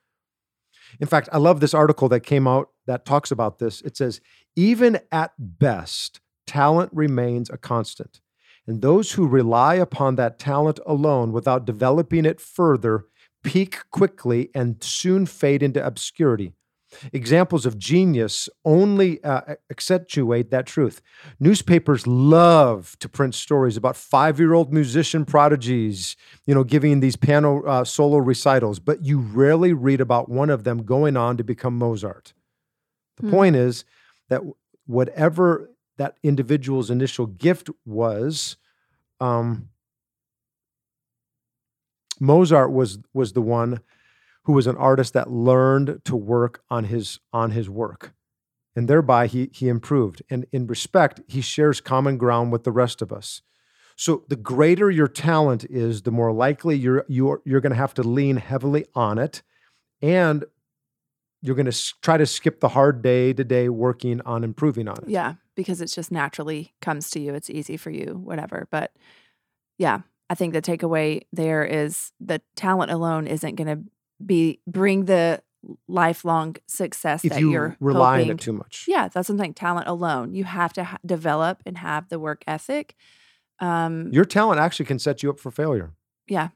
In 1.01 1.07
fact, 1.07 1.29
I 1.33 1.39
love 1.39 1.61
this 1.61 1.75
article 1.75 2.09
that 2.11 2.21
came 2.21 2.47
out 2.47 2.69
that 2.87 3.05
talks 3.05 3.31
about 3.31 3.59
this. 3.59 3.81
It 3.83 3.97
says, 3.97 4.21
even 4.57 5.01
at 5.11 5.33
best, 5.39 6.21
talent 6.47 6.91
remains 6.93 7.49
a 7.51 7.57
constant. 7.57 8.21
And 8.67 8.83
those 8.83 9.13
who 9.13 9.27
rely 9.27 9.75
upon 9.75 10.17
that 10.17 10.39
talent 10.39 10.79
alone 10.87 11.33
without 11.33 11.65
developing 11.65 12.25
it 12.25 12.41
further 12.41 13.07
peak 13.43 13.79
quickly 13.91 14.51
and 14.55 14.83
soon 14.83 15.27
fade 15.27 15.63
into 15.63 15.85
obscurity. 15.85 16.53
Examples 17.12 17.66
of 17.66 17.78
genius 17.78 18.48
only 18.64 19.22
uh, 19.24 19.55
accentuate 19.70 20.50
that 20.50 20.66
truth. 20.66 21.00
Newspapers 21.40 22.07
love 22.07 22.96
to 23.00 23.09
print 23.09 23.35
stories 23.35 23.76
about 23.76 23.96
five-year-old 23.96 24.72
musician 24.72 25.24
prodigies, 25.24 26.16
you 26.46 26.55
know, 26.55 26.64
giving 26.64 27.00
these 27.00 27.16
piano 27.16 27.62
uh, 27.64 27.85
solo 27.85 28.18
recitals, 28.18 28.78
but 28.78 29.05
you 29.05 29.18
rarely 29.18 29.72
read 29.72 30.00
about 30.00 30.28
one 30.28 30.50
of 30.50 30.64
them 30.64 30.83
going 30.85 31.16
on 31.16 31.37
to 31.37 31.44
become 31.44 31.76
Mozart. 31.78 32.35
The 33.16 33.24
Hmm. 33.28 33.31
point 33.31 33.57
is 33.57 33.85
that 34.28 34.42
whatever 34.87 35.70
that 35.98 36.16
individual's 36.22 36.90
initial 36.90 37.26
gift 37.26 37.68
was, 37.85 38.57
um, 39.20 39.68
Mozart 42.20 42.70
was 42.72 42.98
was 43.12 43.33
the 43.33 43.42
one 43.42 43.81
who 44.44 44.52
was 44.52 44.66
an 44.66 44.76
artist 44.76 45.12
that 45.12 45.31
learned 45.31 46.00
to 46.05 46.16
work 46.16 46.62
on 46.70 46.85
his 46.85 47.20
on 47.33 47.52
his 47.52 47.68
work. 47.68 48.14
And 48.74 48.88
thereby 48.88 49.26
he 49.26 49.50
he 49.52 49.68
improved. 49.68 50.22
And 50.31 50.46
in 50.52 50.66
respect 50.66 51.20
he 51.28 51.40
shares 51.40 51.81
common 51.81 52.16
ground 52.18 52.52
with 52.52 52.64
the 52.64 52.72
rest 52.72 53.02
of 53.02 53.12
us. 53.12 53.42
So 53.96 54.24
the 54.28 54.37
greater 54.37 54.90
your 54.90 55.09
talent 55.09 55.64
is 55.64 56.02
the 56.02 56.11
more 56.11 56.33
likely 56.33 56.76
you're 56.76 57.05
you're 57.09 57.42
you're 57.44 57.61
going 57.61 57.70
to 57.72 57.76
have 57.76 57.94
to 57.94 58.02
lean 58.02 58.37
heavily 58.37 58.87
on 58.94 59.18
it. 59.18 59.42
And 60.00 60.44
you're 61.42 61.57
going 61.57 61.70
to 61.70 62.00
try 62.00 62.16
to 62.16 62.26
skip 62.26 62.61
the 62.61 62.68
hard 62.68 63.02
day 63.02 63.33
to 63.33 63.44
day 63.44 63.68
working 63.68 64.20
on 64.22 64.44
improving 64.44 64.88
on 64.88 64.96
it. 65.02 65.09
Yeah, 65.09 65.35
because 65.57 65.81
it's 65.81 65.94
just 65.94 66.12
naturally 66.12 66.72
comes 66.81 67.11
to 67.11 67.20
you. 67.20 67.35
It's 67.35 67.50
easy 67.50 67.76
for 67.76 67.90
you, 67.90 68.20
whatever. 68.24 68.68
But 68.70 68.92
yeah, 69.76 70.02
I 70.31 70.35
think 70.35 70.52
the 70.52 70.62
takeaway 70.62 71.22
there 71.33 71.64
is 71.64 72.12
the 72.20 72.40
talent 72.55 72.90
alone 72.90 73.26
isn't 73.26 73.57
going 73.57 73.66
to 73.66 73.85
be 74.27 74.61
bring 74.67 75.05
the 75.07 75.43
lifelong 75.87 76.57
success 76.67 77.25
if 77.25 77.33
that 77.33 77.41
you 77.41 77.53
you're 77.53 77.77
rely 77.81 78.17
hoping. 78.19 78.31
on 78.31 78.37
it 78.37 78.41
too 78.41 78.53
much 78.53 78.85
Yeah, 78.89 79.09
that's 79.09 79.27
something. 79.29 79.55
Talent 79.55 79.87
alone, 79.89 80.35
you 80.35 80.45
have 80.45 80.73
to 80.75 80.85
ha- 80.85 80.99
develop 81.07 81.63
and 81.65 81.79
have 81.79 82.09
the 82.09 82.19
work 82.19 82.43
ethic. 82.47 82.95
Um, 83.61 84.11
your 84.13 84.25
talent 84.25 84.61
actually 84.61 84.87
can 84.87 84.99
set 84.99 85.23
you 85.23 85.31
up 85.31 85.39
for 85.39 85.51
failure 85.51 85.93
yeah, 86.29 86.49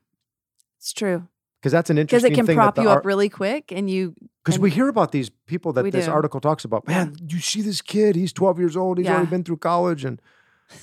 it's 0.78 0.92
true 0.92 1.28
because 1.60 1.72
that's 1.72 1.90
an 1.90 1.98
interesting 1.98 2.30
because 2.32 2.48
it 2.48 2.52
can 2.52 2.56
prop 2.56 2.78
you 2.78 2.84
the 2.84 2.90
up 2.90 3.04
really 3.06 3.28
quick, 3.28 3.72
and 3.72 3.88
you 3.90 4.14
Because 4.44 4.58
we 4.58 4.70
hear 4.70 4.88
about 4.88 5.10
these 5.12 5.30
people 5.46 5.72
that 5.74 5.90
this 5.92 6.06
do. 6.06 6.10
article 6.12 6.40
talks 6.40 6.64
about. 6.64 6.84
Yeah. 6.88 7.04
Man, 7.06 7.16
you 7.28 7.40
see 7.40 7.62
this 7.62 7.80
kid? 7.82 8.14
He's 8.14 8.32
12 8.32 8.58
years 8.60 8.76
old. 8.76 8.98
He's 8.98 9.06
Yeah. 9.06 9.14
already 9.16 9.30
been 9.30 9.42
through 9.44 9.56
college, 9.58 10.04
and 10.04 10.20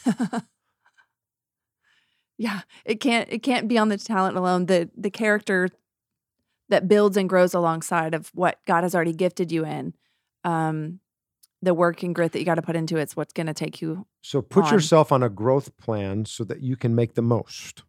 yeah 2.37 2.61
it 2.85 2.95
can't 2.99 3.29
it 3.31 3.39
can't 3.43 3.67
be 3.67 3.77
on 3.77 3.89
the 3.89 3.97
talent 3.97 4.35
alone 4.35 4.65
the 4.65 4.89
the 4.97 5.09
character 5.09 5.69
that 6.73 6.87
builds 6.87 7.15
and 7.17 7.29
grows 7.29 7.53
alongside 7.53 8.13
of 8.15 8.29
what 8.33 8.57
god 8.65 8.81
has 8.83 8.95
already 8.95 9.13
gifted 9.13 9.51
you 9.51 9.63
in 9.65 9.93
um 10.43 10.99
the 11.61 11.73
work 11.73 12.01
and 12.03 12.13
grit 12.15 12.31
that 12.33 12.39
you 12.39 12.45
got 12.45 12.55
to 12.55 12.61
put 12.61 12.75
into 12.75 12.97
it's 12.97 13.15
what's 13.15 13.31
going 13.31 13.47
to 13.47 13.53
take 13.53 13.81
you 13.81 14.05
so 14.21 14.41
put 14.41 14.65
On. 14.65 14.73
yourself 14.73 15.11
on 15.11 15.21
a 15.23 15.29
growth 15.29 15.77
plan 15.77 16.25
so 16.25 16.43
that 16.43 16.61
you 16.61 16.75
can 16.75 16.93
make 16.95 17.13
the 17.13 17.21
most 17.21 17.83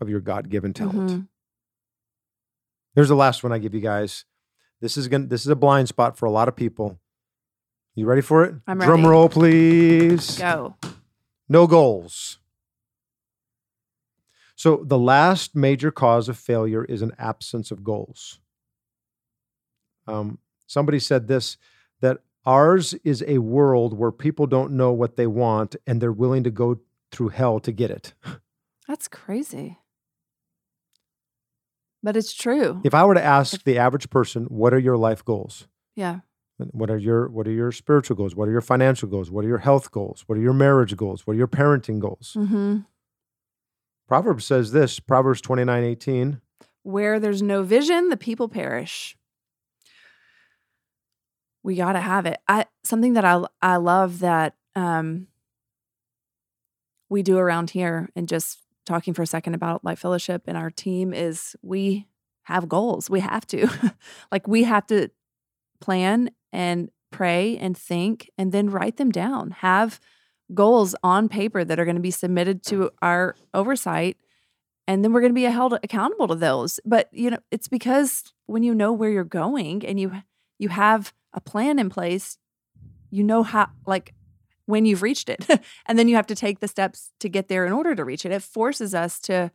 of 0.00 0.08
your 0.08 0.20
God-given 0.20 0.72
talent. 0.72 1.10
Mhm. 1.10 1.28
Here's 2.94 3.08
the 3.10 3.14
last 3.14 3.42
one 3.44 3.52
I 3.52 3.58
give 3.58 3.74
you 3.74 3.80
guys. 3.80 4.24
This 4.80 4.96
is 4.96 5.06
going. 5.08 5.28
This 5.28 5.42
is 5.42 5.48
a 5.48 5.54
blind 5.56 5.86
spot 5.88 6.16
for 6.16 6.24
a 6.26 6.30
lot 6.30 6.48
of 6.48 6.56
people. 6.56 6.98
You 7.94 8.06
ready 8.06 8.22
for 8.22 8.42
it? 8.44 8.54
I'm 8.66 8.78
Drum 8.78 9.00
ready. 9.02 9.08
roll, 9.08 9.28
please. 9.28 10.38
go 10.38 10.74
No 11.48 11.66
goals. 11.68 12.39
So, 14.60 14.84
the 14.84 14.98
last 14.98 15.56
major 15.56 15.90
cause 15.90 16.28
of 16.28 16.36
failure 16.36 16.84
is 16.84 17.00
an 17.00 17.12
absence 17.18 17.70
of 17.70 17.82
goals. 17.82 18.40
Um, 20.06 20.36
somebody 20.66 20.98
said 20.98 21.28
this 21.28 21.56
that 22.02 22.18
ours 22.44 22.92
is 23.02 23.24
a 23.26 23.38
world 23.38 23.96
where 23.96 24.12
people 24.12 24.46
don't 24.46 24.72
know 24.72 24.92
what 24.92 25.16
they 25.16 25.26
want 25.26 25.76
and 25.86 25.98
they're 25.98 26.12
willing 26.12 26.44
to 26.44 26.50
go 26.50 26.80
through 27.10 27.30
hell 27.30 27.58
to 27.60 27.72
get 27.72 27.90
it. 27.90 28.12
that's 28.86 29.08
crazy 29.08 29.78
but 32.02 32.14
it's 32.14 32.34
true 32.34 32.82
If 32.84 32.92
I 32.92 33.02
were 33.04 33.14
to 33.14 33.24
ask 33.24 33.64
the 33.64 33.78
average 33.78 34.10
person, 34.10 34.44
what 34.44 34.74
are 34.74 34.78
your 34.78 34.98
life 34.98 35.24
goals? 35.24 35.68
yeah 35.96 36.20
What 36.58 36.90
are 36.90 36.98
your 36.98 37.30
what 37.30 37.46
are 37.48 37.56
your 37.62 37.72
spiritual 37.72 38.16
goals? 38.16 38.36
What 38.36 38.46
are 38.46 38.52
your 38.52 38.60
financial 38.60 39.08
goals? 39.08 39.30
What 39.30 39.46
are 39.46 39.48
your 39.48 39.64
health 39.70 39.90
goals? 39.90 40.24
What 40.26 40.36
are 40.36 40.42
your 40.42 40.52
marriage 40.52 40.94
goals? 40.98 41.26
What 41.26 41.32
are 41.32 41.38
your 41.38 41.48
parenting 41.48 41.98
goals? 41.98 42.34
hmm 42.34 42.80
Proverbs 44.10 44.44
says 44.44 44.72
this, 44.72 44.98
Proverbs 44.98 45.40
29, 45.40 45.84
18. 45.84 46.40
where 46.82 47.20
there's 47.20 47.42
no 47.42 47.62
vision 47.62 48.08
the 48.08 48.16
people 48.16 48.48
perish. 48.48 49.16
We 51.62 51.76
got 51.76 51.92
to 51.92 52.00
have 52.00 52.26
it. 52.26 52.40
I 52.48 52.66
something 52.82 53.12
that 53.12 53.24
i 53.24 53.40
i 53.62 53.76
love 53.76 54.18
that 54.18 54.56
um 54.74 55.28
we 57.08 57.22
do 57.22 57.38
around 57.38 57.70
here 57.70 58.08
and 58.16 58.28
just 58.28 58.64
talking 58.84 59.14
for 59.14 59.22
a 59.22 59.26
second 59.28 59.54
about 59.54 59.84
life 59.84 60.00
fellowship 60.00 60.42
and 60.48 60.56
our 60.56 60.70
team 60.70 61.14
is 61.14 61.54
we 61.62 62.08
have 62.44 62.68
goals. 62.68 63.08
We 63.08 63.20
have 63.20 63.46
to. 63.48 63.68
Like 64.32 64.48
we 64.48 64.64
have 64.64 64.88
to 64.88 65.10
plan 65.80 66.30
and 66.52 66.90
pray 67.12 67.56
and 67.58 67.78
think 67.78 68.28
and 68.36 68.50
then 68.50 68.70
write 68.70 68.96
them 68.96 69.12
down. 69.12 69.52
Have 69.58 70.00
goals 70.54 70.94
on 71.02 71.28
paper 71.28 71.64
that 71.64 71.78
are 71.78 71.84
going 71.84 71.96
to 71.96 72.02
be 72.02 72.10
submitted 72.10 72.62
to 72.64 72.90
our 73.02 73.36
oversight 73.54 74.16
and 74.86 75.04
then 75.04 75.12
we're 75.12 75.20
going 75.20 75.30
to 75.30 75.34
be 75.34 75.44
held 75.44 75.74
accountable 75.84 76.26
to 76.26 76.34
those. 76.34 76.80
But 76.84 77.08
you 77.12 77.30
know 77.30 77.38
it's 77.50 77.68
because 77.68 78.32
when 78.46 78.62
you 78.62 78.74
know 78.74 78.92
where 78.92 79.10
you're 79.10 79.24
going 79.24 79.84
and 79.86 80.00
you 80.00 80.22
you 80.58 80.68
have 80.68 81.12
a 81.32 81.40
plan 81.40 81.78
in 81.78 81.88
place 81.90 82.38
you 83.10 83.22
know 83.22 83.42
how 83.42 83.68
like 83.86 84.14
when 84.66 84.84
you've 84.84 85.02
reached 85.02 85.28
it 85.28 85.46
and 85.86 85.98
then 85.98 86.08
you 86.08 86.16
have 86.16 86.26
to 86.26 86.34
take 86.34 86.60
the 86.60 86.68
steps 86.68 87.10
to 87.20 87.28
get 87.28 87.48
there 87.48 87.66
in 87.66 87.72
order 87.72 87.94
to 87.94 88.04
reach 88.04 88.24
it. 88.24 88.32
It 88.32 88.42
forces 88.42 88.94
us 88.94 89.20
to 89.20 89.50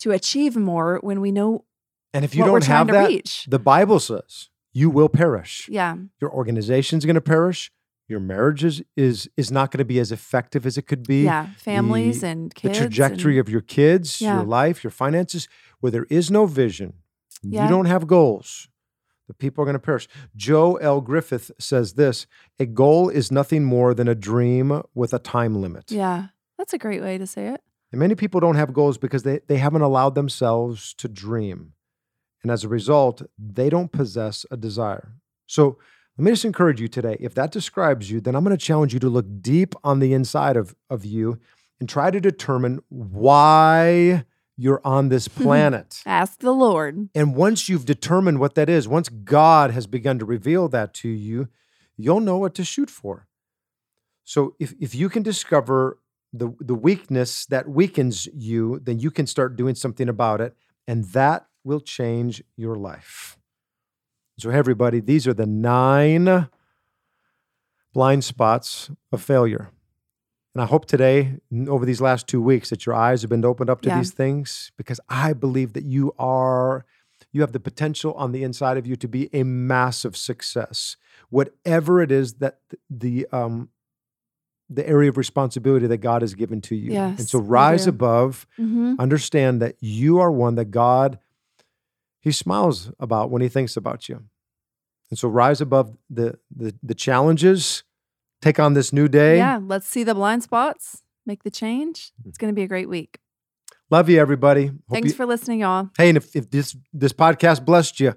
to 0.00 0.10
achieve 0.10 0.56
more 0.56 0.98
when 1.02 1.20
we 1.20 1.30
know 1.30 1.64
And 2.12 2.24
if 2.24 2.34
you 2.34 2.44
don't 2.44 2.64
have 2.64 2.88
that, 2.88 3.08
reach. 3.08 3.46
the 3.48 3.58
Bible 3.58 4.00
says 4.00 4.50
you 4.72 4.90
will 4.90 5.08
perish. 5.08 5.68
yeah. 5.68 5.96
Your 6.20 6.32
organization's 6.32 7.04
going 7.04 7.14
to 7.14 7.20
perish. 7.20 7.70
Your 8.08 8.20
marriage 8.20 8.62
is 8.64 8.82
is, 8.96 9.28
is 9.36 9.50
not 9.50 9.70
going 9.70 9.78
to 9.78 9.84
be 9.84 9.98
as 9.98 10.12
effective 10.12 10.66
as 10.66 10.76
it 10.76 10.86
could 10.86 11.06
be. 11.06 11.24
yeah 11.24 11.46
families 11.56 12.20
the- 12.20 12.28
and 12.28 12.52
The 12.62 12.72
trajectory 12.72 13.38
and, 13.38 13.48
of 13.48 13.48
your 13.52 13.62
kids, 13.62 14.20
Yeah. 14.20 14.36
your 14.36 14.44
life, 14.44 14.84
your 14.84 14.90
finances, 14.90 15.48
where 15.80 15.90
there 15.92 16.06
is 16.10 16.30
no 16.30 16.46
vision, 16.46 16.92
Yeah. 17.42 17.62
you 17.64 17.68
don't 17.70 17.86
have 17.86 18.06
goals. 18.06 18.68
The 19.26 19.34
people 19.34 19.62
are 19.62 19.64
going 19.64 19.72
to 19.82 19.86
perish. 19.90 20.06
Joe 20.36 20.76
L. 20.76 21.00
Griffith 21.00 21.50
says 21.58 21.94
this 21.94 22.26
a 22.58 22.66
goal 22.66 23.08
is 23.08 23.30
nothing 23.32 23.64
more 23.64 23.94
than 23.94 24.06
a 24.08 24.14
dream 24.14 24.82
with 24.94 25.14
a 25.14 25.18
time 25.18 25.54
limit. 25.62 25.90
yeah 25.90 26.26
that's 26.58 26.74
a 26.74 26.78
great 26.78 27.02
way 27.02 27.18
to 27.18 27.26
say 27.26 27.44
it 27.54 27.60
And 27.92 27.98
many 28.00 28.14
people 28.14 28.40
don't 28.40 28.56
have 28.62 28.72
goals 28.80 28.98
because 28.98 29.22
they, 29.22 29.40
they 29.48 29.56
haven't 29.66 29.82
allowed 29.90 30.14
themselves 30.14 30.94
to 31.00 31.08
dream. 31.08 31.72
And 32.42 32.50
as 32.52 32.62
a 32.64 32.68
result, 32.68 33.22
they 33.38 33.70
don't 33.70 33.90
possess 34.00 34.44
a 34.50 34.56
desire. 34.56 35.08
So 35.46 35.78
let 36.16 36.24
me 36.24 36.30
just 36.30 36.44
encourage 36.44 36.80
you 36.80 36.88
today. 36.88 37.16
If 37.18 37.34
that 37.34 37.50
describes 37.50 38.10
you, 38.10 38.20
then 38.20 38.36
I'm 38.36 38.44
going 38.44 38.56
to 38.56 38.64
challenge 38.64 38.94
you 38.94 39.00
to 39.00 39.08
look 39.08 39.26
deep 39.40 39.74
on 39.82 39.98
the 39.98 40.12
inside 40.12 40.56
of, 40.56 40.74
of 40.88 41.04
you 41.04 41.40
and 41.80 41.88
try 41.88 42.10
to 42.10 42.20
determine 42.20 42.80
why 42.88 44.24
you're 44.56 44.80
on 44.84 45.08
this 45.08 45.26
planet. 45.42 46.02
Ask 46.06 46.38
the 46.38 46.52
Lord. 46.52 47.08
and 47.14 47.34
once 47.34 47.68
you've 47.68 47.84
determined 47.84 48.38
what 48.38 48.54
that 48.54 48.68
is, 48.68 48.86
once 48.86 49.08
God 49.08 49.72
has 49.72 49.88
begun 49.88 50.20
to 50.20 50.24
reveal 50.24 50.68
that 50.68 50.94
to 50.94 51.08
you, 51.08 51.48
you'll 51.96 52.20
know 52.20 52.38
what 52.38 52.54
to 52.54 52.64
shoot 52.64 52.90
for. 52.90 53.26
So 54.22 54.54
if, 54.58 54.72
if 54.80 54.94
you 54.94 55.08
can 55.08 55.22
discover 55.22 55.98
the, 56.32 56.54
the 56.60 56.74
weakness 56.74 57.46
that 57.46 57.68
weakens 57.68 58.26
you, 58.34 58.80
then 58.82 58.98
you 58.98 59.10
can 59.10 59.26
start 59.26 59.56
doing 59.56 59.74
something 59.74 60.08
about 60.08 60.40
it, 60.40 60.56
and 60.86 61.04
that 61.06 61.46
will 61.62 61.80
change 61.80 62.42
your 62.56 62.76
life. 62.76 63.38
So, 64.38 64.50
everybody, 64.50 65.00
these 65.00 65.26
are 65.28 65.34
the 65.34 65.46
nine 65.46 66.48
blind 67.92 68.24
spots 68.24 68.90
of 69.12 69.22
failure. 69.22 69.70
And 70.54 70.62
I 70.62 70.66
hope 70.66 70.86
today, 70.86 71.38
over 71.68 71.84
these 71.84 72.00
last 72.00 72.26
two 72.26 72.40
weeks, 72.42 72.70
that 72.70 72.86
your 72.86 72.94
eyes 72.94 73.22
have 73.22 73.28
been 73.30 73.44
opened 73.44 73.70
up 73.70 73.80
to 73.82 73.88
Yeah. 73.88 73.98
these 73.98 74.12
things 74.12 74.72
because 74.76 75.00
I 75.08 75.32
believe 75.32 75.72
that 75.74 75.84
you 75.84 76.12
are, 76.18 76.84
you 77.32 77.40
have 77.40 77.52
the 77.52 77.60
potential 77.60 78.12
on 78.14 78.32
the 78.32 78.42
inside 78.42 78.76
of 78.76 78.86
you 78.86 78.96
to 78.96 79.08
be 79.08 79.28
a 79.32 79.42
massive 79.44 80.16
success. 80.16 80.96
Whatever 81.30 82.00
it 82.02 82.10
is 82.12 82.34
that 82.34 82.58
the, 82.90 83.26
um, 83.32 83.68
the 84.68 84.88
area 84.88 85.10
of 85.10 85.16
responsibility 85.16 85.86
that 85.86 85.98
God 85.98 86.22
has 86.22 86.34
given 86.34 86.60
to 86.62 86.74
you. 86.74 86.92
and 87.18 87.28
so 87.28 87.38
rise 87.38 87.86
above, 87.86 88.46
hmm 88.56 88.94
understand 88.98 89.60
that 89.60 89.74
you 89.80 90.18
are 90.20 90.30
one 90.30 90.54
that 90.54 90.66
God, 90.66 91.18
He 92.24 92.32
smiles 92.32 92.90
about 92.98 93.30
when 93.30 93.42
He 93.42 93.48
thinks 93.48 93.76
about 93.76 94.08
you. 94.08 94.24
And 95.10 95.18
so 95.18 95.28
rise 95.28 95.60
above 95.60 95.96
the 96.10 96.38
the, 96.54 96.74
the 96.82 96.94
challenges, 96.94 97.84
take 98.40 98.58
on 98.58 98.72
this 98.74 98.92
new 98.92 99.06
day. 99.08 99.36
Yeah, 99.36 99.60
let's 99.62 99.86
see 99.86 100.02
the 100.04 100.14
blind 100.14 100.42
spots, 100.42 101.02
make 101.26 101.44
the 101.44 101.50
change. 101.50 102.10
Mm. 102.22 102.28
It's 102.28 102.38
going 102.38 102.52
to 102.52 102.54
be 102.56 102.62
a 102.64 102.68
great 102.68 102.88
week. 102.88 103.18
Love 103.90 104.08
you, 104.08 104.18
everybody. 104.18 104.66
Hope 104.68 104.76
Thanks 104.90 105.10
you- 105.10 105.14
for 105.14 105.26
listening, 105.26 105.60
y'all. 105.60 105.90
hey, 105.98 106.08
and 106.08 106.16
if, 106.16 106.34
if 106.34 106.50
this 106.50 106.74
this 106.92 107.12
podcast 107.12 107.64
blessed 107.64 108.00
you, 108.00 108.14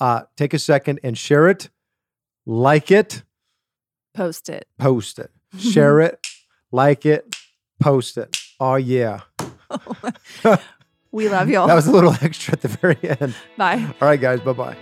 uh, 0.00 0.22
take 0.36 0.54
a 0.54 0.58
second 0.58 0.98
and 1.04 1.16
share 1.16 1.48
it, 1.48 1.68
like 2.46 2.90
it, 2.90 3.22
Post 4.14 4.48
it. 4.48 4.66
post 4.78 5.18
it, 5.18 5.30
share 5.58 6.00
it, 6.00 6.26
like 6.72 7.04
it, 7.04 7.36
post 7.80 8.16
it. 8.16 8.34
Oh 8.58 8.76
yeah, 8.76 9.20
We 11.14 11.28
love 11.28 11.48
y'all. 11.52 11.68
that 11.68 11.74
was 11.74 11.86
a 11.86 11.92
little 11.92 12.12
extra 12.22 12.54
at 12.54 12.60
the 12.60 12.68
very 12.68 12.98
end. 13.02 13.36
Bye. 13.56 13.86
All 14.00 14.08
right, 14.08 14.20
guys, 14.20 14.40
bye 14.40 14.52
bye. 14.52 14.76